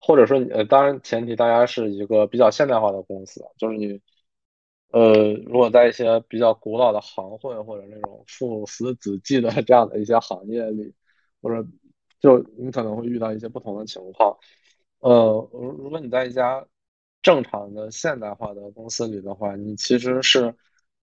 [0.00, 4.00] 或者说你呃，当然前提大家是一个比较现代化的公司，就是你，
[4.96, 10.94] 呃，如果在一些比较古老的行会或者那种父死子继的这样的一些行业里，
[11.42, 11.68] 或者
[12.20, 14.38] 就你可能会遇到一些不同的情况，
[15.00, 16.66] 呃，如如果你在一家。
[17.22, 20.54] 正常的现代化的公司里的话，你其实是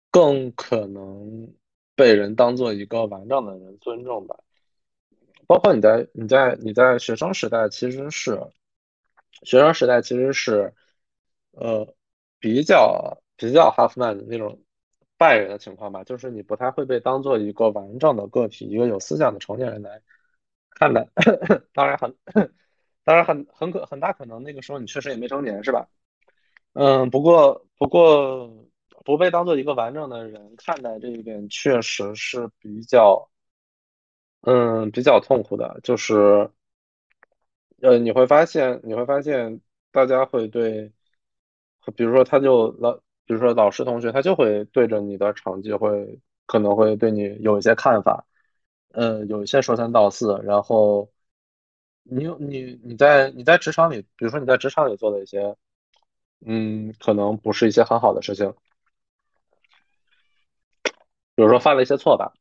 [0.10, 1.54] 更可能
[1.96, 4.38] 被人当做一个完整的人尊重吧。
[5.46, 8.40] 包括你在你在你在学生时代，其实是
[9.44, 10.74] 学生时代其实是
[11.52, 11.94] 呃
[12.40, 14.60] 比较比较哈夫曼的那种
[15.18, 20.02] 拜人的情况吧，就是你不太会被当做一个完整的个体，一个有思想的成年人来
[20.72, 21.08] 看待。
[21.74, 22.16] 当然很
[23.04, 25.88] 当然很很可很大可能那个时候你确实也没成年，是吧？
[26.74, 28.52] 嗯，不过不过
[29.06, 33.30] 不被当做一个完整的人看待这一点，确实是比较，
[34.42, 35.80] 嗯，比较痛苦的。
[35.84, 36.52] 就是，
[37.82, 39.62] 呃，你会发现，你会发现，
[39.92, 40.92] 大家会对，
[41.96, 48.26] 比如说，他就老，比如说老师同学，他就会对着你的成绩，会可能会对你有一些看法，
[48.94, 50.42] 嗯，有一些说三道四。
[50.44, 51.12] 然后，
[52.04, 55.56] 你你你在你在职场里，比如说你在职场里做的一些。
[56.46, 58.54] 嗯，可能不是一些很好的事情，
[61.34, 62.32] 比如说犯了一些错吧，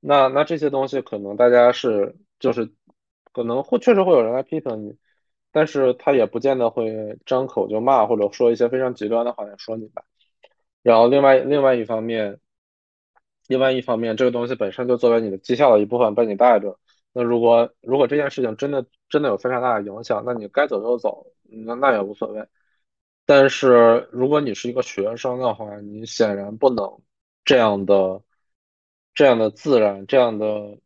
[0.00, 2.72] 那那这些东西可能大家是就是
[3.32, 4.98] 可能会确实会有人来批评你，
[5.52, 10.02] 但是他也不见得会张口就骂或者说一些非常极端的话来说你吧。
[10.82, 12.40] 然后另外另外一方面，
[13.46, 16.78] 另外一方面这个东西本身就作为你的绩效的一部分被你带着，
[17.12, 22.46] 那如果如果这件事情真的真的有非常大的影响，那你该走就走，那那也无所谓。
[23.26, 27.00] 但是如果你是一个学生的话，你显然不能
[27.44, 28.22] 这样的、
[29.14, 30.78] 这样的自然、这样的、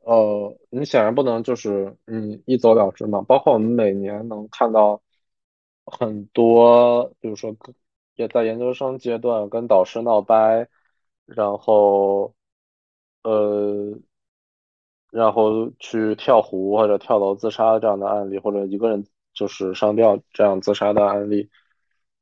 [0.00, 3.22] 呃，你显然不能就是你一走了之嘛。
[3.22, 5.00] 包括我们每年能看到
[5.84, 7.54] 很多，比如说
[8.14, 10.68] 也在研究生阶段跟导师闹掰，
[11.26, 12.34] 然后
[13.22, 13.98] 呃，
[15.10, 21.50] 然后去跳湖或者跳楼自杀这样的案例，或者一个人就是上吊这样自杀的案例，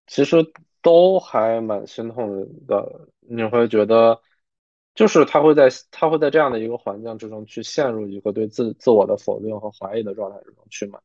[0.07, 3.09] 其实都还蛮心痛的。
[3.21, 4.21] 你会觉得，
[4.95, 11.01] 就是他会在他会在这样的一个环境之中去陷入一个对自自我的否定和怀疑的状态之中去嘛？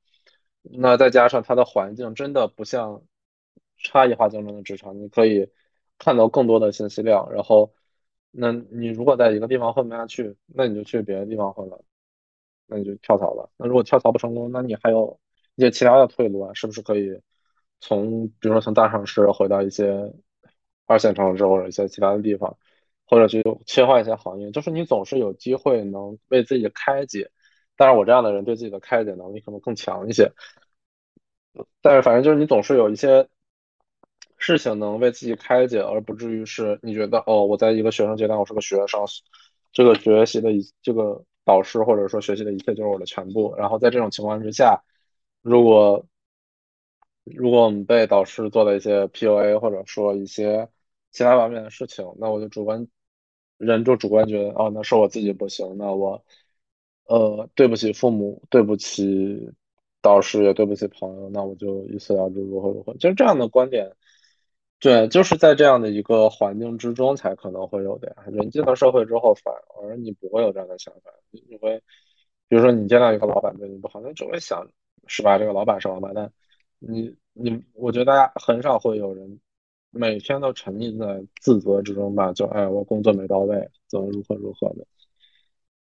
[0.64, 3.04] 那再加上他的环境真的不像
[3.88, 5.50] 差异化竞争的职场，你可以
[5.98, 7.74] 看到更多的信息量，然后，
[8.32, 11.84] 那你如果在一个地方混不下去，那你就去别的地方混了，
[12.68, 13.50] 那你就跳槽了。
[13.58, 15.20] 那如果跳槽不成功，那你还有
[15.56, 17.22] 一些其他的退路啊，是不是可以
[17.80, 20.14] 从比如说从大城市回到一些
[20.86, 22.58] 二线城市或者一些其他的地方，
[23.06, 27.32] 或者去切换一些行业，就是你总是有机会能为自己开解。
[27.78, 30.32] 但是我这样的人对自己的开解能力可能更强一些。
[31.82, 33.28] 但是反正就是你总是有一些
[34.38, 39.02] 事情能为自己开解，而不至于是你觉得哦，我在一个学生阶段我是个学生，
[39.72, 43.56] 这个学习的一这个导师或者说学习的一切就是我的全部。
[43.58, 44.84] 然后在这种情况之下，
[45.42, 46.06] 如果
[47.24, 50.70] 如果我们被导师做了一些 PUA 或者说一些
[51.12, 52.88] 其他方面的事情，那我就主观
[53.58, 56.24] 人就主观觉得哦，那是我自己不行，那我
[57.06, 59.50] 呃对不起父母，对不起
[60.02, 63.92] 导师，也对不起朋友，那我就一死了之，如何如何，就是这样的观点。
[64.86, 68.18] 对，就是在这样的一个环境之中才可能会有的呀。
[68.28, 71.82] 人进了社会之后，反而你不会有这样的想法，你会，
[72.48, 74.70] 比如说你见到一个老板对你不好，你只会想，
[75.08, 75.40] 是吧？
[75.40, 76.32] 这个老板是王八蛋。
[76.78, 79.40] 你你，我觉得大家很少会有人
[79.90, 82.32] 每天都沉浸在自责之中吧？
[82.34, 84.86] 就哎，我工作没到位，怎么如何如何的，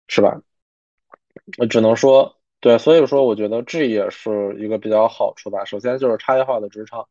[0.08, 0.40] 是吧？
[1.58, 5.66] 我只能说，对，所以说我觉得这也是一个比较好处吧。
[5.66, 7.10] 首先就是差异化的职场，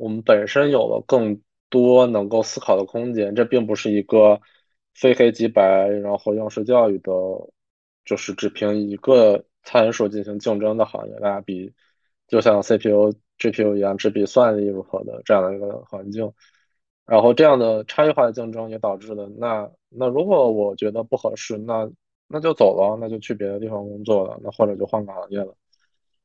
[0.00, 4.40] 我们本身有了更多能够思考的空间，这并不是一个
[4.94, 7.12] 非黑即白，然后应试教育的，
[8.04, 11.72] 就是只凭一个参数进行竞争的行业，大家比，
[12.26, 16.32] 就像 CPU、GPU 一样，只比算力如何的这样的一个环境。
[17.06, 21.90] 然后这样的差异化的竞争也导致了，那那如果我觉得不合适，那
[22.26, 25.54] 那就走了，那就去别的地方工作了，那或者就换个行业了，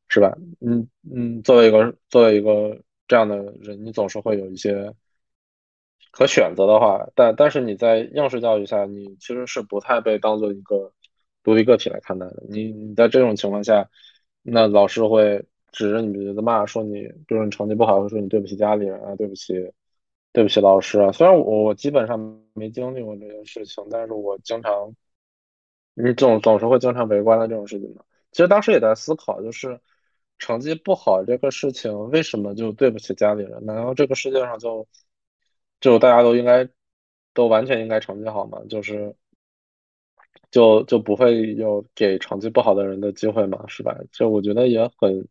[0.08, 0.38] 是吧？
[0.62, 4.94] 嗯嗯，作为一个作为一个这样的人，你总是会有一些
[6.12, 10.94] 可选择的话，但但是你在应试教育下，你其实是不太被当做一个
[11.44, 12.44] 独立个体来看待的。
[12.50, 13.90] 你你在这种情况下，
[14.42, 19.72] 那老师会指着你鼻子骂，说你，比如说你成绩不好，会说你对不起家里人啊，对不起。
[20.34, 24.94] 对不起，老师啊，虽然我我基本上没经历过这件事情，但是我经常，
[25.94, 28.04] 你总总是会经常围观的这种事情嘛。
[28.34, 29.80] 其实当时也在思考，就是
[30.40, 33.66] 成绩不好这个事情，为什么就对不起家里人？
[33.66, 34.88] 难道这个世界上就
[35.80, 36.68] 就大家都应该
[37.34, 38.60] 都完全应该成绩好吗？
[38.70, 39.16] 就是
[40.52, 43.66] 就就不会有给成绩不好的人的机会吗？
[43.68, 43.98] 是吧？
[44.12, 45.28] 就我觉得也很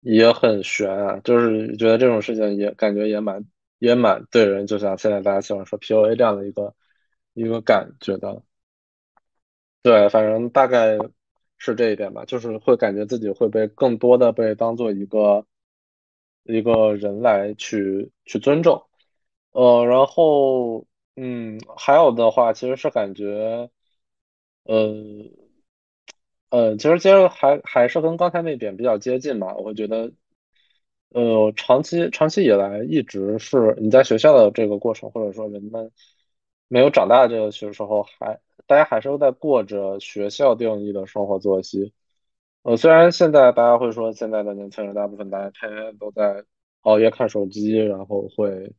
[0.00, 3.44] 也很悬啊，就是觉得这种事情也感觉也蛮。
[3.80, 6.74] 也蛮对人，就像现在大家喜欢说 PUA 这样的一个
[7.34, 8.42] 一个感觉的，
[9.82, 10.96] 对，反正大概
[11.58, 15.46] 是这一点吧，就是会感觉自己会被更多的被当做一个
[16.42, 18.84] 一个人来去去尊重，
[19.52, 20.86] 呃，然后
[21.16, 23.70] 嗯，还有的话其实是感觉，
[24.64, 24.94] 呃
[26.50, 30.12] 呃，其实其实还还是跟刚才那点比较接近嘛，我觉得。
[31.10, 35.92] 呃，长期长期以来一直是你在学校的这个过程，或者说人们
[36.66, 41.92] 没有长大的这个时候，还大家还是都在过着学校定义的生活作息。
[42.62, 46.44] 呃，虽然现在大家会说现在的年轻人大部分大家天天都在
[46.82, 48.74] 熬夜看手机，然后会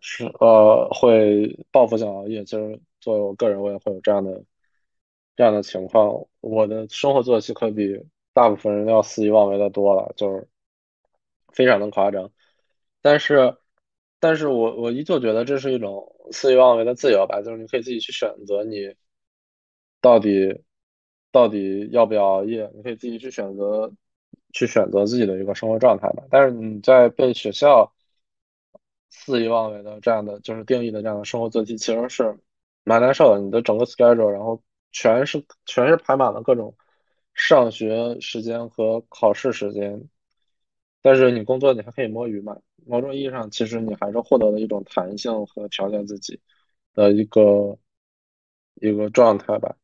[0.00, 2.44] 是呃会报复性熬夜。
[2.44, 4.44] 其实作为我个人，我也会有这样的
[5.36, 6.26] 这样的情况。
[6.40, 10.48] 我的生活作息可比大部分人要肆意妄为的多了，就是。
[11.52, 12.30] 非常的夸张，
[13.02, 13.56] 但是，
[14.20, 18.94] 但是我我依旧觉得这是一种肆意妄为的自由吧，就是你可以自己去选择你
[20.00, 20.62] 到底
[21.32, 23.92] 到底要不要熬夜，你可以自己去选择
[24.52, 26.22] 去选择自己的一个生活状态吧。
[26.30, 27.92] 但是你在被学校
[29.08, 32.38] 肆意妄为的这样的就是定义的这样的生活作息，其实是
[32.84, 33.40] 蛮难受的。
[33.40, 34.62] 你的整个 schedule，然后
[34.92, 36.76] 全是全是排满了各种
[37.32, 40.08] 上学时间和考试时间。
[41.02, 42.58] 但是你工作你还可以摸鱼嘛？
[42.86, 46.40] 某种意义上，其实你还是获得了一种弹性和调节自己
[46.94, 47.78] 的一个
[48.74, 49.76] 一个状态吧。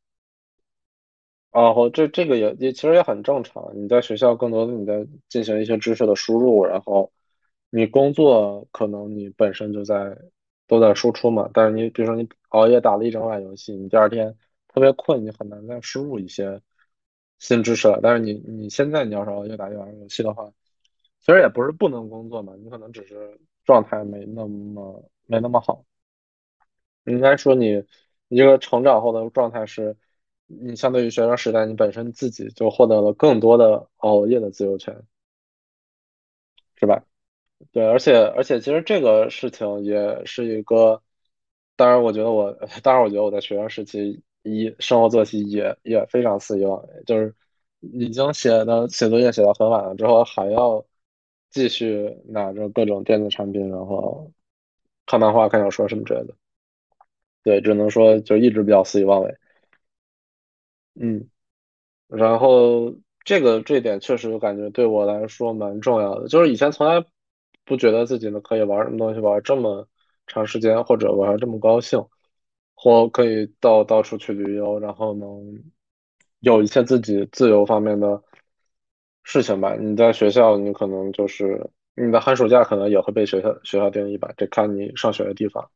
[1.50, 3.72] 然后这这个也也其实也很正常。
[3.74, 7.10] 你在学校更多的你在进行一些知识的输入，然后
[7.70, 10.18] 你工作可能你本身就在
[10.66, 11.48] 都在输出嘛。
[11.54, 14.36] 但是你比如说你熬夜打了一整晚游戏，你第二天
[14.68, 16.60] 特别困，你很难再输入一些
[17.38, 18.00] 新知识了。
[18.02, 20.52] 但是你你现在你要是熬夜打一晚游戏的话，
[21.26, 25.84] 其实也不是不能工作嘛，你可能只是状态没那么没那么好。
[27.04, 27.84] 应该说你
[28.28, 29.96] 你这个成长后的状态是。
[30.48, 35.02] 你相对于学生时代，你本身自己就获得了更多的熬夜的自由权，
[36.76, 37.04] 是吧？
[37.72, 41.02] 对，而且而且其实这个事情也是一个，
[41.74, 42.52] 当然我觉得我，
[42.84, 47.34] 当然我觉得我在学生时期一生活作息也也非常肆意妄为，就是
[47.80, 50.86] 已经写的写作业写到很晚了之后，还要
[51.50, 54.32] 继续拿着各种电子产品，然后
[55.06, 56.34] 看漫画、看小说什么之类的。
[57.42, 59.36] 对，只能说就一直比较肆意妄为。
[60.94, 61.28] 嗯，
[62.08, 67.04] 然后这个这点确实感觉对我来说蛮重要的，就是以前从来
[67.64, 69.88] 不觉得自己呢可以玩什么东西玩这么
[70.26, 72.04] 长时间，或者玩这么高兴，
[72.74, 75.62] 或可以到到处去旅游，然后能
[76.40, 78.22] 有一些自己自由方面的
[79.26, 79.74] 事情吧。
[79.74, 85.70] 你在学校，你可能就是你的寒暑假可能也会被学校学校定义吧，这看你上学的地方。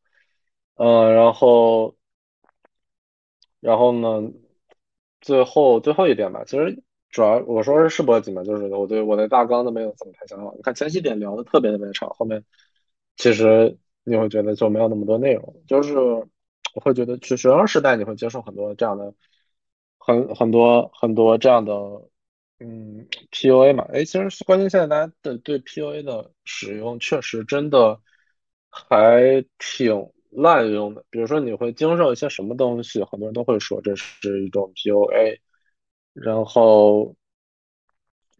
[0.75, 1.95] 嗯，然后
[3.59, 4.31] 然后呢？
[5.23, 6.81] 最后最后一点吧，其实
[7.11, 10.51] 主要我说是世博集嘛，就是我对我对大纲都没有怎么太想好。
[10.55, 12.43] 你看前几点聊的特别特别长，后面
[13.17, 15.61] 其实你会觉得就没有那么多内容。
[15.67, 19.13] 就是我会觉得去学生时代你会接受很多这样的
[19.99, 21.73] 很很多很多这样的
[22.61, 27.99] 嗯 PUA 嘛，哎，其实关键现在大家的对 PUA 的使用确实真的
[28.69, 30.11] 还挺。
[30.33, 35.39] 滥用的，比如说你会经受一些什么东西，很多人都会说这是一种 PUA。
[36.13, 37.17] 然后，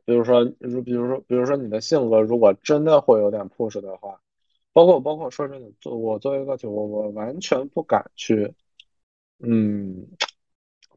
[0.05, 4.21] 比如说，如比如说，比如说你的性格如果真的会有点 push 的话，
[4.71, 8.53] 包括包括说真的，做我作为一个就我我完全不敢去，
[9.39, 10.07] 嗯，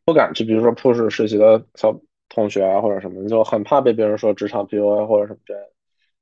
[0.04, 2.00] 不敢去，比如说 push 实习的小
[2.34, 5.70] 同学啊或者什么，就很怕被别人说职场 PUA 或者什么之类的。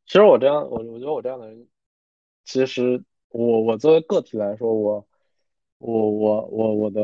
[0.06, 1.66] 其实我这样，我我觉得我这样的人，
[2.44, 3.04] 其实。
[3.34, 5.06] 我我作为个体来说，我
[5.78, 7.00] 我我我我的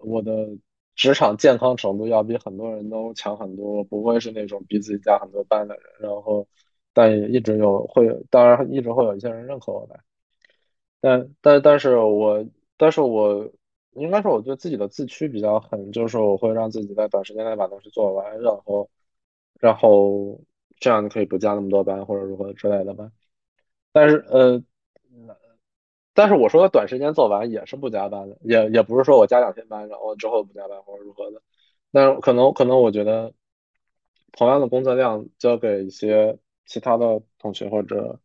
[0.00, 0.50] 我的
[0.94, 5.84] 职场健康程度要比很多人都强很多，不会是那种比自己加很多班的人。
[5.98, 6.46] 然后，
[6.92, 9.98] 但也一直有会，当然一直会有一些人认可我的。
[11.00, 12.44] 但但但是我
[12.76, 13.50] 但是我
[13.94, 18.90] 应该说我对自己的自驱比较狠，就是我会让自己在短时间内把东西做完，然后
[19.60, 20.40] 然后
[20.78, 23.10] 这样你可以不加那么多班或者如何之类的吧。
[23.92, 24.62] 但是呃。
[26.14, 31.40] 但是我说的短时间做完也是不加班的，也也不是说我加两天班，然后之后不加班或者如何的。
[31.90, 33.32] 但是可能可能我觉得，
[34.32, 36.36] 同样的工作量交给一些
[36.66, 38.20] 其他的同学或者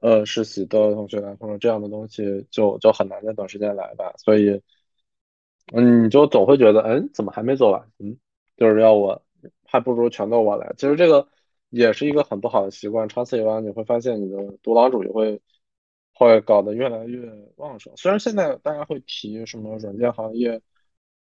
[0.00, 4.14] 呃实习的同学来说，这样的东西就就很难在短时间来吧。
[4.18, 4.62] 所以，
[5.72, 7.90] 嗯，你就总会觉得，嗯，怎么还没做完？
[7.98, 8.16] 嗯，
[8.56, 9.22] 就是要我，
[9.64, 10.74] 还不如全都我来。
[10.76, 11.28] 其实这个
[11.70, 15.40] 也是一个很不好的习惯，长此以往，你会发现你的独狼主义会。
[16.20, 17.92] 会搞得越来越旺盛。
[17.96, 20.60] 虽然现在大家会提什么软件行业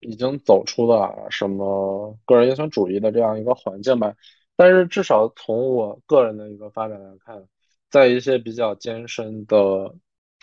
[0.01, 4.17] 已经走出了什么个人英雄主义的这样一个环境吧，
[4.57, 7.47] 但是至少从我个人的一个发展来看，
[7.89, 9.95] 在一些比较艰深的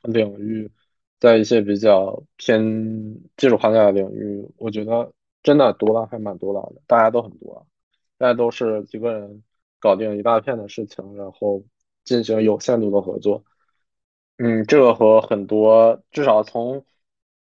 [0.04, 0.72] 领域，
[1.20, 2.62] 在一些比较偏
[3.38, 5.12] 技术框架的领域，我觉得
[5.44, 7.66] 真的独狼还蛮独狼的，大家都很独狼，
[8.18, 9.44] 大家都是几个人
[9.80, 11.64] 搞定一大片的事情，然后
[12.04, 13.44] 进行有限度的合作。
[14.38, 16.86] 嗯，这个和很多至少从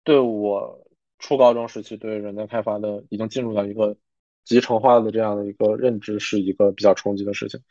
[0.03, 0.85] 对我
[1.17, 3.95] 初高中时期对软件开发的已经进入到一个
[4.43, 7.61] 集成化的这样的一个认知，是一个比较冲击的事情。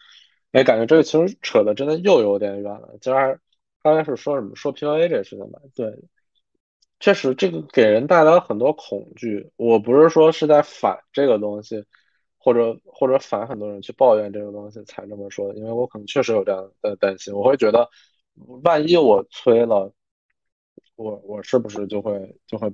[0.53, 2.97] 哎，感觉这个其实扯的真的又有点远了。
[3.03, 3.40] 今儿
[3.82, 5.60] 刚开始说什么说 PUA 这个事情吧？
[5.74, 5.98] 对，
[7.00, 9.50] 确实这个给人带来了很多恐惧。
[9.56, 11.84] 我不是说是在反这个东西，
[12.38, 17.88] 或者或者反很多人去抱怨这个东西才这么说的，因为我可能确实有这样的担心，我会觉得。
[18.64, 19.92] 万一我催了，
[20.96, 22.72] 我我是不是就会就会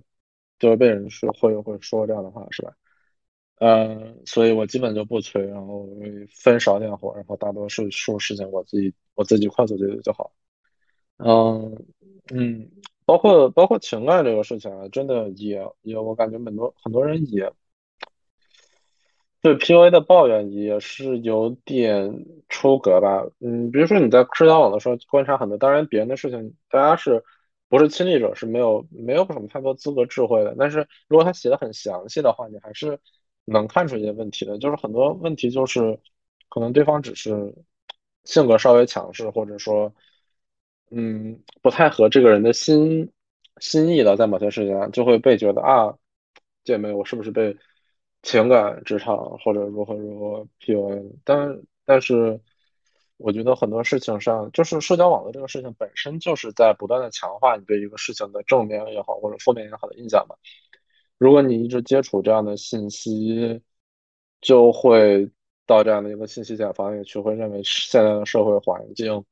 [0.60, 2.72] 就会被人说会会说这样的话是吧？
[3.56, 5.88] 嗯，所以我基本就不催，然后
[6.30, 10.30] 分少点活，然后大多数数事情我自己我自己快速解决就好。
[11.18, 11.86] 嗯
[12.32, 12.70] 嗯，
[13.04, 17.52] 包括包括情感这个事情啊，真的也也我感觉很多很多人也。
[19.40, 27.24] 对 PUA 的抱怨也是有点出格吧，嗯，比如说你在社交网的时候观察很多，当然别人的事情，大家是
[27.68, 32.98] 不是亲历者是没有没有什么太多资格智慧的，但是如果他写的很详细的话，你还是
[33.44, 36.00] 能看出一些问题的，就是很多问题就是
[36.48, 37.54] 可能对方只是
[38.24, 39.94] 性格稍微强势，或者说
[40.90, 43.10] 嗯不太合这个人的心
[43.60, 45.94] 心意的，在某些事情上就会被觉得啊，
[46.64, 47.56] 姐妹，我是不是被
[48.22, 51.12] 情感职场或者如何如何 PUA？
[51.24, 52.40] 但但是
[53.16, 60.36] 我觉得很多事情上，就是社交网络这个事情本身就是在不断的强化你对一个事情的正面也好或者负面也好的印象嘛。
[61.18, 63.60] 如果你一直接触这样的信息，
[64.40, 65.28] 就会
[65.66, 69.24] 到这样的一个信息茧房里去，会认为现在的社会环境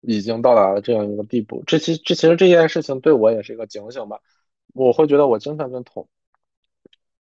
[0.00, 1.62] 已经到达了这样一个地步。
[1.66, 4.20] 这其这其实这件事情对我也是一个警醒吧。
[4.72, 6.08] 我会觉得我经常跟同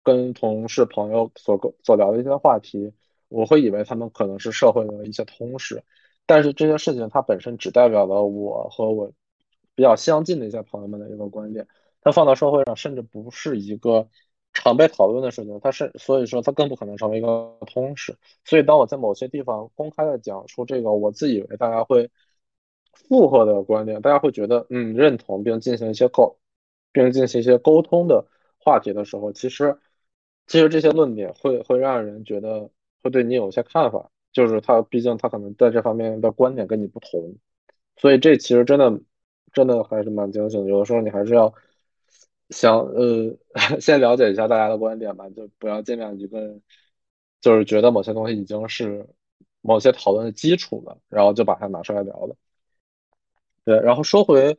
[0.03, 2.93] 跟同事朋友所所聊的一些话题，
[3.29, 5.83] 我会以为他们可能是社会的一些通识，
[6.27, 9.13] 但是这些事情它本身只代表了我和我
[9.75, 11.67] 比较相近的一些朋友们的一个观点。
[12.03, 14.09] 它放到社会上，甚至不是一个
[14.53, 18.17] 常被讨论的事情，它是所以说它更不可能成为一个通识。
[18.45, 22.09] 所以当我在某些地方公开的讲出这个我自以为大家会
[23.09, 26.39] 附和的观点，大家会觉得嗯认同并进行一些沟，
[26.93, 28.27] 并进行一些沟通的
[28.59, 29.79] 话题的时候，其实
[30.47, 32.71] 其实这些论点会会让人觉得
[33.03, 37.37] 会对你有一些看法，就是他毕竟他可能在这方面的观点跟你不同，
[37.97, 39.01] 所以这其实真的
[39.53, 41.55] 真的还是蛮惊醒的，有的时候你还是要。
[42.51, 43.37] 想呃，
[43.81, 46.61] 先了解一下大家的观点吧，就不要见面一个，
[47.41, 49.05] 就是觉得某些东西已经是
[49.63, 52.37] 某些讨论的基础了，然后就把它拿出来聊了。
[53.67, 54.57] 对，然后说回，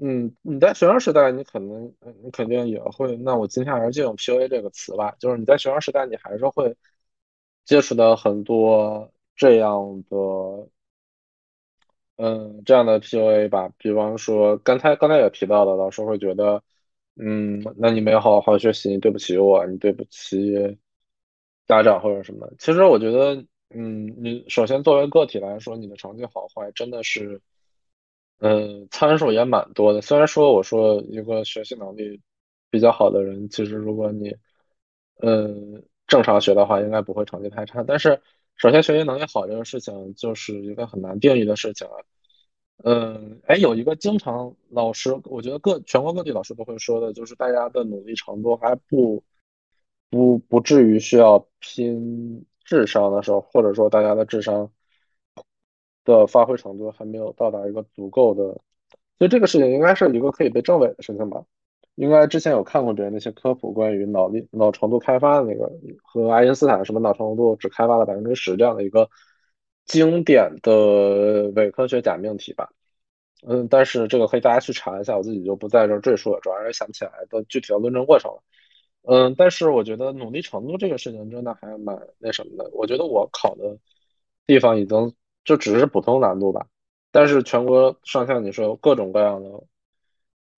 [0.00, 6.76] 嗯，你在学生时代，你可能你肯定也会，那我今天还是借用 PUA 这个词吧，就是你在学生时代，你还是会
[7.64, 10.68] 接触到很多这样的。
[12.16, 16.62] 嗯，这样的 PUA 吧，比方说刚才刚才也提到的，老师会觉得，
[17.16, 20.78] 嗯，那你没有好好学习，你对不起我，你对不起
[21.66, 22.48] 家长或者什么。
[22.58, 27.40] 其实我觉得，嗯，你首先作为个体来说，你的成绩好坏真的是，
[28.38, 30.00] 嗯，参数也蛮多的。
[30.00, 32.20] 虽然说我说一个学习能力
[32.70, 34.34] 比较好的人，其实如果你，
[35.20, 37.84] 嗯，正常学的话，应该不会成绩太差。
[37.84, 38.20] 但是
[38.56, 41.94] 首先学习能力好这个事情，就是一个很难定义的事情啊。
[42.84, 49.22] 嗯，哎，有一个经常老师，我觉得各全国各地老师都会说的，就是大家的努力程度还不
[50.10, 54.72] 不不至于需要拼智商的时候，或者说大家的智商
[56.04, 58.42] 的发挥程度还没有到达一个足够的，
[59.18, 61.44] 所以这个事情应该是一个可以被证伪的事情吧？
[61.94, 65.70] 应该之前有看过别人那些科普关于脑力脑程度开发的那个，
[66.02, 69.08] 和爱因斯坦什么脑程度只开发了百分之十这样的一个。
[69.84, 72.70] 经典的伪科学假命题吧，
[73.44, 78.42] 嗯，但是这个可以大家去查一下，我自己就不在这赘述了，主要是想不起来的具体的论证过程了。
[79.02, 82.70] 嗯，但是我觉得努力程度这个事情真的还蛮那什么的。
[82.72, 83.76] 我觉得我考的
[84.46, 85.12] 地方已经
[85.44, 86.66] 就只是普通难度吧，
[87.10, 89.64] 但是全国上下你说各种各样的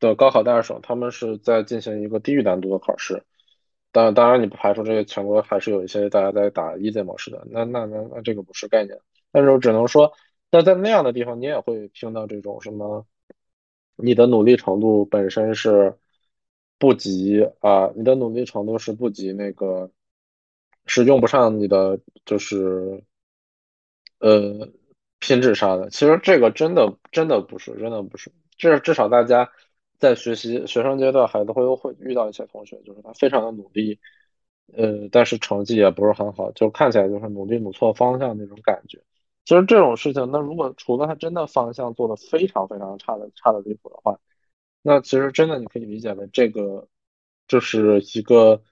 [0.00, 3.24] 的高考大省，他们是在进行一个低于难度的考试。
[3.92, 8.98] 当当然你不排除这些全国还是有一些大家在打 easy 模式的，那那那那这个不是概念。
[9.30, 10.12] 但是我只能说，
[10.50, 13.06] 那在那样的地方，你也会听到这种什么，
[13.96, 15.96] 你的努力程度本身是
[16.78, 19.90] 不及啊，你的努力程度是不及那个，
[20.86, 23.04] 是用不上你的就是
[24.24, 24.68] 呃
[25.20, 25.90] 拼智商的。
[25.90, 28.32] 其实这个真的真的不是，真的不是。
[28.56, 29.50] 至至少大家
[29.98, 33.98] 在学习学生阶段，孩子会会遇到一些同学，就是他非常的努力，
[34.72, 39.02] 呃，但是成绩也不是很好，就看起来就是努力努错方向那种感觉。
[39.44, 44.18] 其实这种事情，那如果除了他真的方向做的非常非常差的差的离谱的话，
[44.82, 46.88] 那其实真的你可以理解为这个
[47.46, 48.62] 就是一个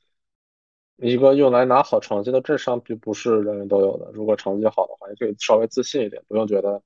[1.02, 4.10] 一个用来拿好成绩的智商，并不是人人都有的。
[4.14, 6.82] 如果成绩好的话，也可以稍微自信一点，不用觉得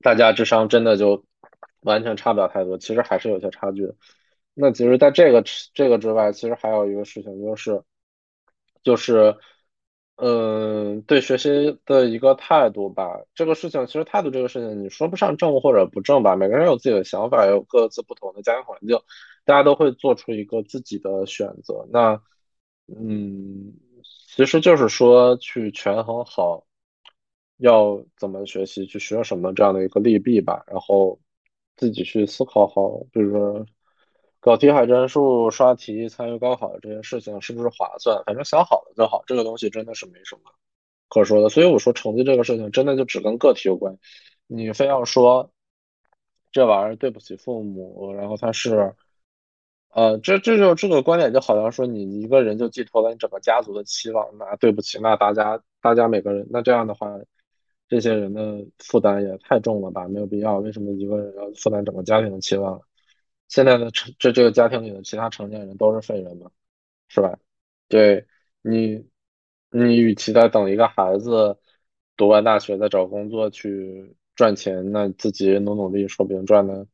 [0.00, 1.24] 大家智商真的就
[1.80, 3.94] 完全差不了太多，其实还是有些差距的。
[4.54, 5.42] 那其实，在这个
[5.72, 7.82] 这个之外，其实还有一个事情就是
[8.82, 9.36] 就是。
[10.16, 18.96] 嗯，对学习的一个态度吧，这个事情其实态度这个事情，你说不上正或者不正吧，每个人有自己的想法，有各自不同的家庭环境，
[19.44, 21.86] 大家都会做出一个自己的选择。
[21.90, 22.22] 那，
[22.86, 23.72] 嗯，
[24.34, 26.66] 其实就是说去权衡好
[27.56, 31.20] 要怎么学习，去学什么这样的一个利弊吧，然后
[31.76, 33.66] 自己去思考好，比如说。
[34.40, 38.22] 搞题海战术、刷题、参与高考这些事情是不是划算？
[38.26, 40.42] 反正想好了就好，这个东西真的是没什么
[41.08, 41.48] 可说的。
[41.48, 43.96] 所以我说成绩这个事情真的就只跟个体有关。
[44.46, 45.50] 你非要说
[46.52, 48.94] 这玩意儿对不起父母，然后他是
[49.94, 57.08] 呃，这这就这个观点就好像说你一个人就寄托了你整个家族的期望，那对不起，那大家大家每个人，那这样的话，
[57.88, 60.08] 这些人的负担也太重了吧？
[60.08, 62.80] 没有必要，为什么一个人要负担整个家庭的期望？
[63.48, 66.50] 现在的成这这个家庭里的其他成年人都是废人嘛，
[67.08, 67.38] 是吧？
[67.88, 68.26] 对
[68.62, 69.06] 你，
[69.70, 71.56] 你与其在等一个孩子
[72.16, 76.86] 读完大学再找工作去赚钱，那自己努努力，说不定赚的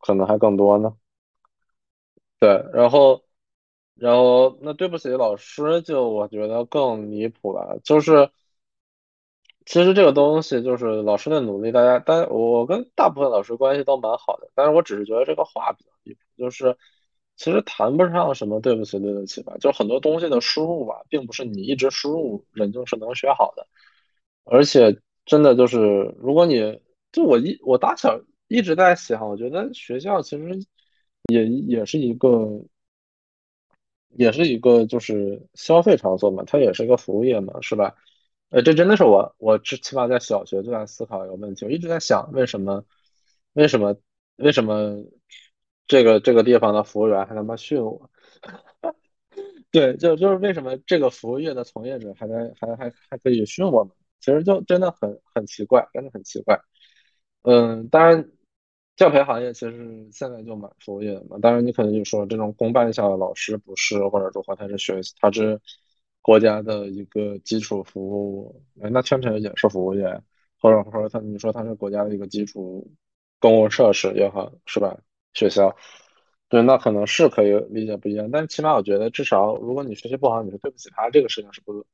[0.00, 0.96] 可能还更多呢。
[2.40, 3.24] 对，然后，
[3.94, 8.30] 然后那对不起，老师就我觉得更离谱了，就是
[9.66, 16.76] 其实这个东西就是老师的努力，大家，但我跟大部分老师关系都蛮好的，但是我只是觉得这个话比较离谱，就是
[17.36, 23.66] 其实谈不上什么对不起对得起吧，就很多东西的输入吧，并不是你一直输入人就是能学好的，
[24.44, 26.80] 而且真的就是如果你
[27.10, 30.64] 就我一我打小一直在想，我觉得学校其实。
[31.28, 32.64] 也也是一个，
[34.08, 37.94] 也是一个就是消费场所嘛，它也是一个服务业嘛，是吧？
[38.48, 42.82] 呃，这真的是我我之起码在小学就在思考一个问题，我一直在想为什么
[43.52, 43.94] 为什么
[44.36, 45.04] 为什么
[45.86, 48.10] 这个这个地方的服务员还他妈训我？
[49.70, 53.94] 对，就就是为什么这个服务业的从业者还在还还还可以训我们？
[54.20, 56.58] 其实就真的很很奇怪，真的很奇怪。
[57.42, 58.30] 嗯，当然。
[58.98, 65.60] 教培行业其实现在就蛮服务业的嘛，当然你可能就说这种公办校的老师不是，或者说他是学他是
[66.20, 70.20] 国家的一个基础服务，那确实也是服务业，
[70.60, 72.90] 或者说他你说他是国家的一个基础
[73.38, 74.98] 公共设施也好，是吧？
[75.32, 75.76] 学校，
[76.48, 81.86] 对，那可能是可以理解不一样，但是起码我觉得至少如果你学习不好，你是对不起他，这个事情是不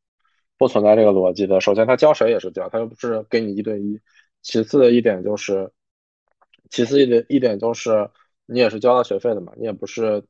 [0.57, 1.61] 不存在这个逻辑的。
[1.61, 4.01] 首先他教谁也是教，他又不是给你一对一。
[4.41, 5.71] 其次的一点就是。
[6.75, 8.11] 其次一点一点就是，
[8.47, 10.25] 你也是交了学费的嘛，你也不是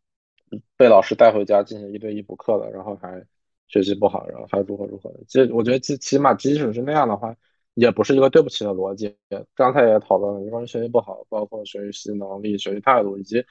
[0.76, 3.24] 被老师带回家进行一对一补课的，然后还
[3.66, 5.20] 学习不好，然后还如何如何的。
[5.26, 7.34] 其实我觉得，起起码即使是那样的话，
[7.72, 9.16] 也不是一个对不起的逻辑。
[9.54, 13.42] 刚才也讨论了，一个人学习不好，包括学习能力、学习态度，以及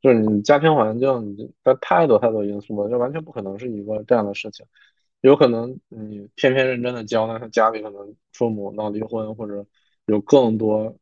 [0.00, 4.64] 就是你家庭环境的太多太多因素了，这完全不可能是一个这样的事情。
[5.20, 9.66] 有可能你偏偏认真的教，那他家里可能父母闹离婚，或者
[10.06, 10.96] 有更多。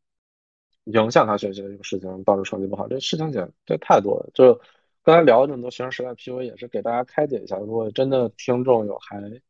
[0.85, 4.29] 影响他学习的一个事情，导致成绩不好，这事情简这太多了。
[4.33, 4.59] 就
[5.03, 7.57] 刚才聊了这么多学生时代 PUA，也是给大家开解一下。
[7.57, 9.41] 如果真的听众有还是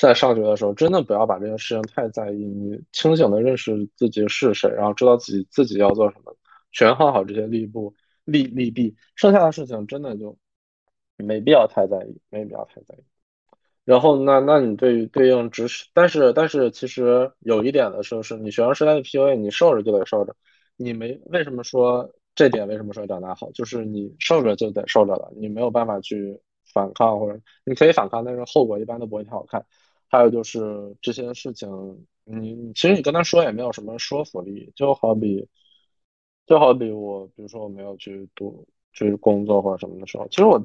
[0.00, 2.36] 在上学的时候，真的不要把这件事情太在意。
[2.36, 6.36] 你清醒的认识自己是谁，然后知道自己自己要做什么，
[6.72, 7.78] 权衡好这些利弊
[8.24, 10.36] 利利弊，剩下的事情真的就
[11.16, 13.04] 没必要太在意，没必要太在意。
[13.84, 20.34] 然后那那你对于对应知识，但是但是其实有一点的是，是你学生时代的 PUA，你受着就得受着。
[20.76, 22.66] 你没为什么说这点？
[22.66, 23.50] 为什么说长大好？
[23.52, 26.40] 就是你受着就得受着了，你没有办法去
[26.72, 29.64] 反抗，或者你可以反抗，但是后果一般都不会太好看。
[30.08, 35.48] 还有就是这些事情，你其实你跟他说也没有什么说服力，就好比
[36.46, 40.60] 就好比我，比如说我没有去读去工作或者什么的时候，其实我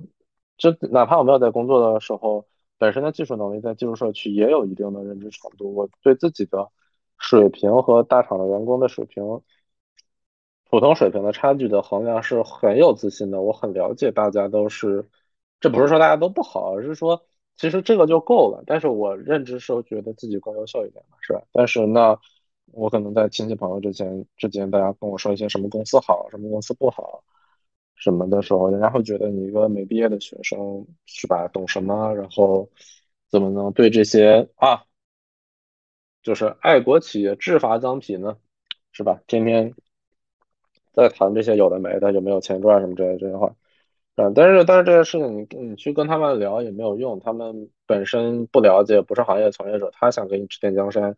[0.57, 2.45] 就哪怕我没有在工作的时候，
[2.77, 6.69] 本身的技术能力在技术社区也有一定的认知程度，我对自己的
[7.17, 9.23] 水平和大厂的员工的水平。
[10.69, 15.09] 普通水平的差距的衡量是很有自信的，我很了解大家都是，
[15.59, 18.63] 这不是说大家都不好，而是说其实这个就够了。
[18.67, 21.41] 但是我认知是觉得自己更优秀一点嘛，是吧？
[21.51, 22.15] 但是那
[22.71, 27.23] 我可能在亲戚朋友之前之间，大家跟我说一些什么公司好，什么公司不好，
[27.95, 32.13] 什么的时候，人家会觉得你一个没毕业的学生是吧，懂什么？
[32.13, 32.69] 然后
[33.27, 34.83] 怎么能对这些啊，
[36.21, 38.37] 就是爱国企业制法脏痞呢，
[38.91, 39.19] 是吧？
[39.25, 39.73] 天天。
[40.93, 43.55] 在谈这些有的没的，有没有钱赚什么之类这些话，
[44.15, 51.15] 嗯，但是但是这些事情你你去跟他们聊也没有用，他们本身不了解，不是行业从业者，他想给你指点江山，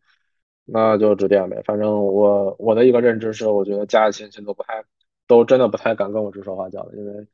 [0.66, 1.62] 那就指点呗。
[1.66, 4.84] 反正我我的一个认知是，我觉得家里亲戚都不太，
[5.28, 7.28] 都真的不太敢跟我指手画脚的，因为，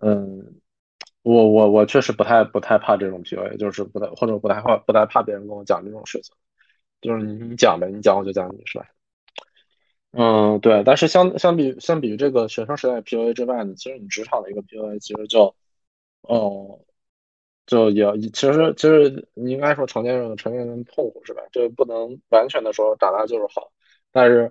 [0.00, 0.60] 嗯，
[1.22, 6.34] 我我我确实不太不太怕这种 PUA，就是不太或者不太怕不太怕别人跟我讲这种事情，
[7.02, 8.86] 就是你你讲呗，你讲我就讲你是吧？
[10.18, 15.54] 嗯，对，但是相相比相比于这个学生时代 PUA 之外呢，其实你职场的一个 PUA 其实就，
[16.22, 16.80] 哦，
[17.66, 21.42] 就也其实其实你应该说成年人成年人痛苦是吧？
[21.52, 23.70] 这不能完全的说长大就是好，
[24.10, 24.50] 但是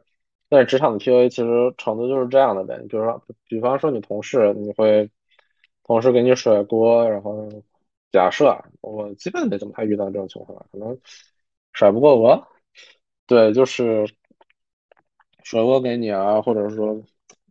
[0.50, 2.78] 但是职场的 PUA 其实程度就是这样的呗。
[2.88, 5.10] 比如说，比方说你同事，你会
[5.84, 7.50] 同事给你甩锅，然后
[8.12, 11.00] 假设我基本没怎么太遇到这种情况，可能
[11.74, 12.48] 甩不过我，
[13.26, 14.06] 对，就是。
[15.46, 17.04] 甩锅给你啊，或者是说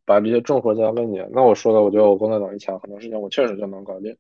[0.05, 4.16] 把这些重活交给你，那我说的，我觉得我工作能力强，很多事情我确实就能搞定。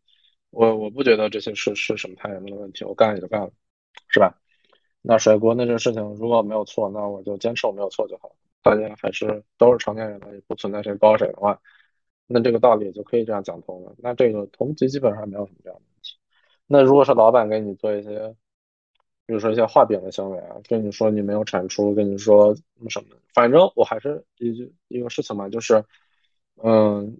[0.50, 3.50] 我我不觉得这些是是什么太严重的问题，我干也就干了，
[4.08, 4.38] 是吧？
[5.02, 8.30] 那甩锅那这事情如果没有错，那我就坚持我没有错就好。
[8.62, 11.60] 大家还是都是成年人了，也不存在谁高谁的话，
[12.28, 13.92] 那这个道理就可以这样讲通了。
[13.98, 16.16] 那这个同级基本上没有什么这样的问题。
[16.68, 18.34] 那如果是老板给你做一些，
[19.26, 22.54] 比如说一些画饼的行为啊，跟你说你没有产出，跟你说
[22.90, 25.82] 什么，反正我还是一句一个事情嘛，就是，
[26.62, 27.16] 嗯，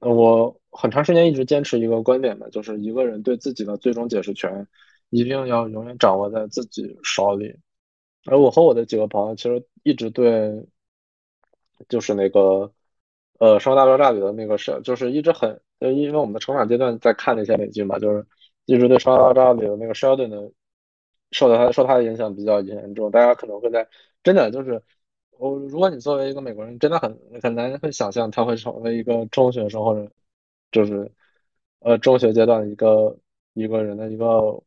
[0.00, 4.66] 我很长时间一直坚持一个观点嘛，就是一个人对自己的最终解释权
[5.10, 7.54] 一定要永远掌握在自己手里。
[8.26, 10.66] 而我和我的几个朋友其实一直对，
[11.88, 12.72] 就是那个，
[13.38, 18.26] 呃，《生活大爆炸》里的那个是，就是一直很，因为我们的成长阶段在看那些美剧嘛，就是
[18.64, 20.50] 一直对《生活大爆炸》里的那个 Sheldon 的。
[21.34, 23.88] 受到他受他的影响比较严重，大家可能会在
[24.22, 24.80] 真的就是
[25.32, 30.08] 我，如果你作为一个美国人，真的很很难会想象他会成为一个中学生或者
[30.70, 31.10] 就是
[31.80, 33.18] 呃中学阶段一个
[33.52, 34.62] 一个人的一个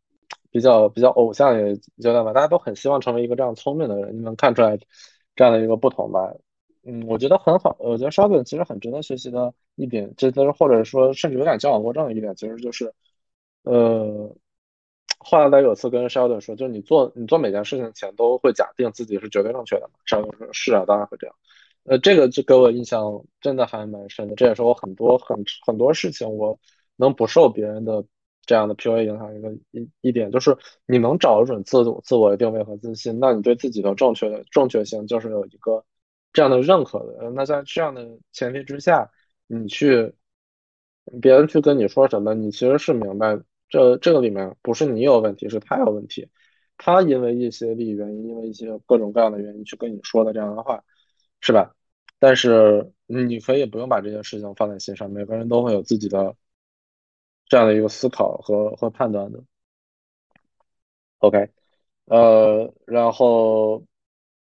[0.52, 2.34] 比较比较偶像的阶段吧。
[2.34, 4.78] 大家都很希望成为一个这样聪明的人，你能看出来
[5.36, 6.34] 这样的一个不同吧？
[6.84, 12.94] 嗯，我觉得很好，我觉得 Sheldon 其实很值得学习的一点，这都是或者说甚至有点矫枉过正的一点，其实就是
[13.64, 14.36] 呃。
[15.20, 21.36] 后来他有次跟 Sheldon 说，就是你做你做每件事情前都会假定自己是绝对正确的嘛？Sheldon 说：“是啊，当然会这样。”
[21.84, 24.36] 呃，这个就给我印象真的还蛮深的。
[24.36, 26.60] 这也是我很多很很多事情我
[26.98, 28.04] 能不受别人的
[28.46, 35.86] 这样的 PUA 影响一个一一点，就是你能找准自自我的定位和自信，那你对自己的正确的正确性就是有一个
[36.34, 37.30] 这样的认可的。
[37.32, 39.10] 那在这样的前提之下，
[39.48, 40.14] 你去
[41.22, 43.40] 别人去跟你说什么，你其实是明白。
[43.70, 46.30] 这这个里面不是你有问题，是他有问题。
[46.78, 50.84] 他因为一些利益原因，因为一些各种各样的原因去跟你说的这样的话，
[51.42, 51.74] 是吧？
[52.20, 55.10] 但是你可以不用把这件事情放在心上。
[55.10, 56.36] 每个人都会有自己的
[57.48, 59.44] 这样的一个思考和和判断的。
[61.20, 61.50] OK，
[62.06, 63.84] 呃，然后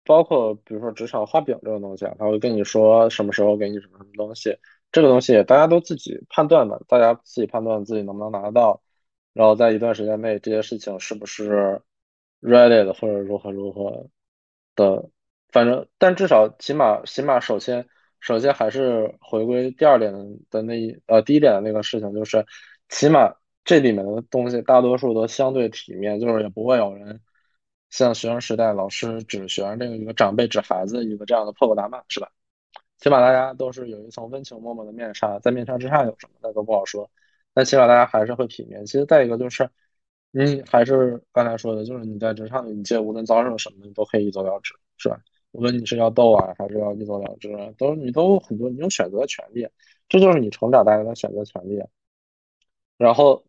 [0.05, 4.59] 包括比如说职场画饼这种东西啊，他会跟你说什么时候给你什么什么东西，
[4.91, 8.83] 这个东西大家都自己判断吧，大家自己判断自己能不能拿到。
[9.33, 11.81] 然后在一段时间内，这些事情是不是
[12.41, 14.09] ready 的，或者如何如何
[14.77, 15.09] 的，
[15.51, 17.87] 反正，但至少起码起码首先
[18.21, 20.13] 首先还是回归第二点
[20.51, 22.45] 的那一呃第一点的那个事情，就是
[22.89, 27.21] 起码这里面的东西大多数都相对体面，就是也不会有人
[27.91, 32.31] 像学生时代老师指学生这个一个长辈指孩子一个这样的破口大骂，是吧？
[32.99, 37.11] 起码大家都是有一层温情脉脉的面纱，在面纱之上有什么那都不好说。
[37.55, 38.85] 但起码大家还是会体面。
[38.87, 39.69] 其实再一个就是，
[40.31, 45.21] 你还是刚才说的，就是你在职场里，你这无论遭受什么，你都可以一走了之，是吧？
[45.53, 49.69] 无论你是要斗啊，还是要一走了之，都你都很多，你有选择的权利，
[50.09, 51.83] 这就是你成长带来的选择权利。
[52.97, 53.45] 然后，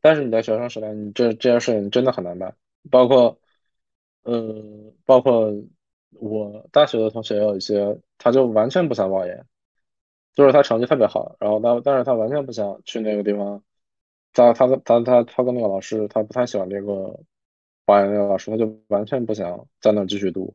[0.00, 2.54] 但是你在学生时代，你这这件事情真的很难办。
[2.90, 3.38] 包括，
[4.22, 4.62] 呃，
[5.04, 5.52] 包括
[6.12, 9.46] 我大学的同学有一些，他就完全不想保研。
[10.34, 13.62] 就是他成绩特别好，然后但但是他完全不想去那个地方。
[14.36, 17.20] 他他他他他跟那个老师，他不太喜欢这个
[17.84, 20.52] 保研那个老师，他就完全不想在那继续读，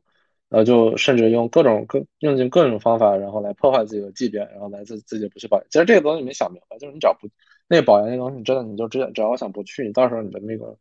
[0.50, 5.66] 然后就甚至用各种各用尽各种方法，然后来破坏自己的绩点，然后来自自己不去保研。
[5.70, 7.26] 其实这个东西你没想明白，就是你只要不
[7.68, 10.76] 那个保研那东西，真的你就直接只要想不去，你到时候你的那个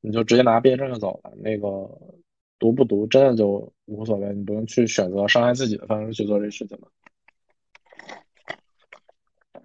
[0.00, 1.32] 你就直接拿毕业证就走了。
[1.36, 1.68] 那个
[2.58, 6.88] 读不读真的就无所谓，你不用去选择伤害自己的方式去做这事情了。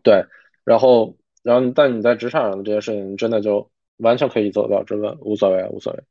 [0.07, 0.25] 对，
[0.63, 6.01] 然后，然后，但你在职场上的这些事情，真的就完全可以走掉，这个无所谓，无所谓。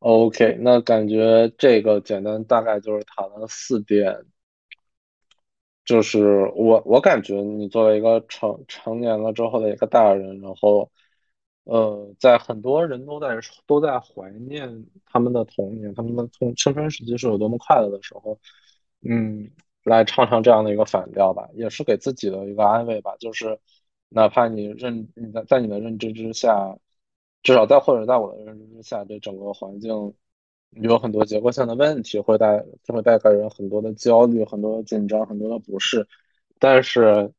[0.00, 4.26] OK，那感觉这个简单大概就是谈了四点，
[5.86, 10.90] 就是我我感觉你作为一个成成年了之后的一个大人，然后，
[11.64, 13.28] 呃，在很多人都在
[13.66, 18.38] 都在怀念他们的童年，他们的从青春时期是有多么快乐的时候，
[19.00, 19.50] 嗯。
[19.84, 23.16] 来唱唱这样的一个反调吧，也是给自己的一个安慰吧。
[23.18, 23.58] 就是
[24.08, 26.76] 哪怕你认你在在你的认知之下，
[27.42, 30.14] 至少在或者在我的认知之下，这整个环境
[30.70, 36.06] 有很多结构性的问题，会带会带给人很多的焦虑、很多的紧张、很多的不适。
[36.58, 37.32] 但是，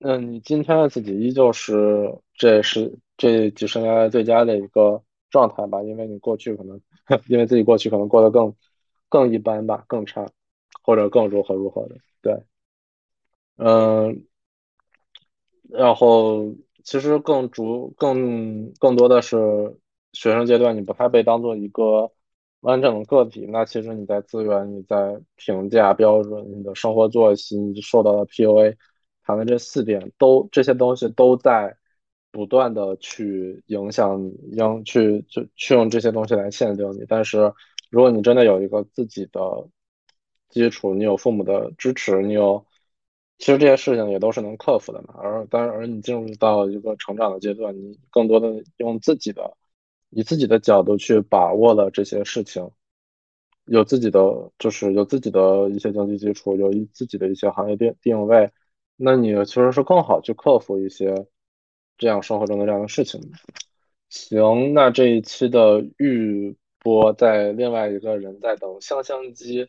[0.00, 5.82] 嗯，你今天的自己依旧是这是这几十年来最佳的一个状态吧？
[5.82, 6.80] 因为你过去可能
[7.28, 8.54] 因为自己过去可能过得更
[9.08, 10.26] 更一般吧，更差。
[10.82, 12.42] 或者更如何如何的，对，
[13.56, 14.24] 嗯，
[15.70, 19.36] 然后其实更主更更多的是
[20.12, 22.12] 学生阶段，你不太被当做一个
[22.60, 28.76] 完整的个体，那其实你在资源、你在评价标准、你的生活作息、你受到的 PUA，
[29.22, 31.76] 谈的这四点都这些东西都在
[32.30, 37.04] 不断的去影响你，让去就去用这些东西来限定你。
[37.08, 37.52] 但是
[37.90, 39.40] 如果你真的有一个自己的
[40.54, 42.64] 基础，你有父母的支持，你有，
[43.38, 45.14] 其实这些事情也都是能克服的嘛。
[45.18, 49.56] 而当然，而你进入到一个成长的阶段，你更多的用自己的。
[50.16, 52.70] 以自己的角度去把握了这些事情，
[53.64, 58.52] 有自己的就是有自己的一些经济基础，有一自己的一些行业定定位，
[58.94, 61.26] 那你其实是更好去克服一些
[61.98, 63.20] 这样生活中的这样的事情。
[64.08, 69.68] 行，那这一期的预播在另外一个人在等香香鸡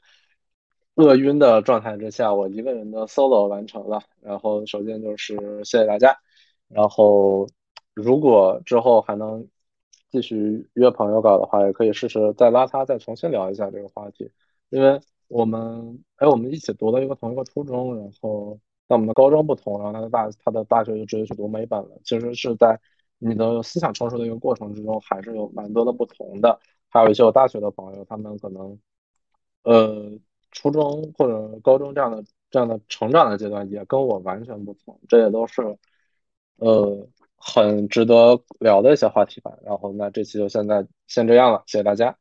[0.96, 4.02] 饿晕的状态之下，我一个人的 solo 完成了。
[4.22, 6.18] 然后首先就是谢谢大家，
[6.68, 7.48] 然后
[7.94, 9.48] 如果之后还能。
[10.12, 14.32] 继续约朋友搞的话，也可以试试再拉他，再重新聊一下这个话题。
[14.70, 14.98] 因为
[15.28, 18.58] 我们，哎，我们一起读了一个同一个初中，然后
[18.88, 22.00] 但我们的高中不同，然后他的大他的大学就直接去读美本了。
[22.06, 22.80] 其实是在
[23.18, 26.58] 你的思想成熟的一个过程之中，还是有蛮多的不同的。
[26.88, 28.80] 还有一些我大学的朋友，他们可能，
[29.64, 30.18] 呃，
[30.56, 35.00] 初中或者高中这样的这样的成长的阶段，也跟我完全不同。
[35.08, 35.62] 这也都是，
[36.56, 37.08] 呃。
[37.48, 42.18] 很值得聊的一些话题吧，然后那这期就现在先这样了，谢谢大家。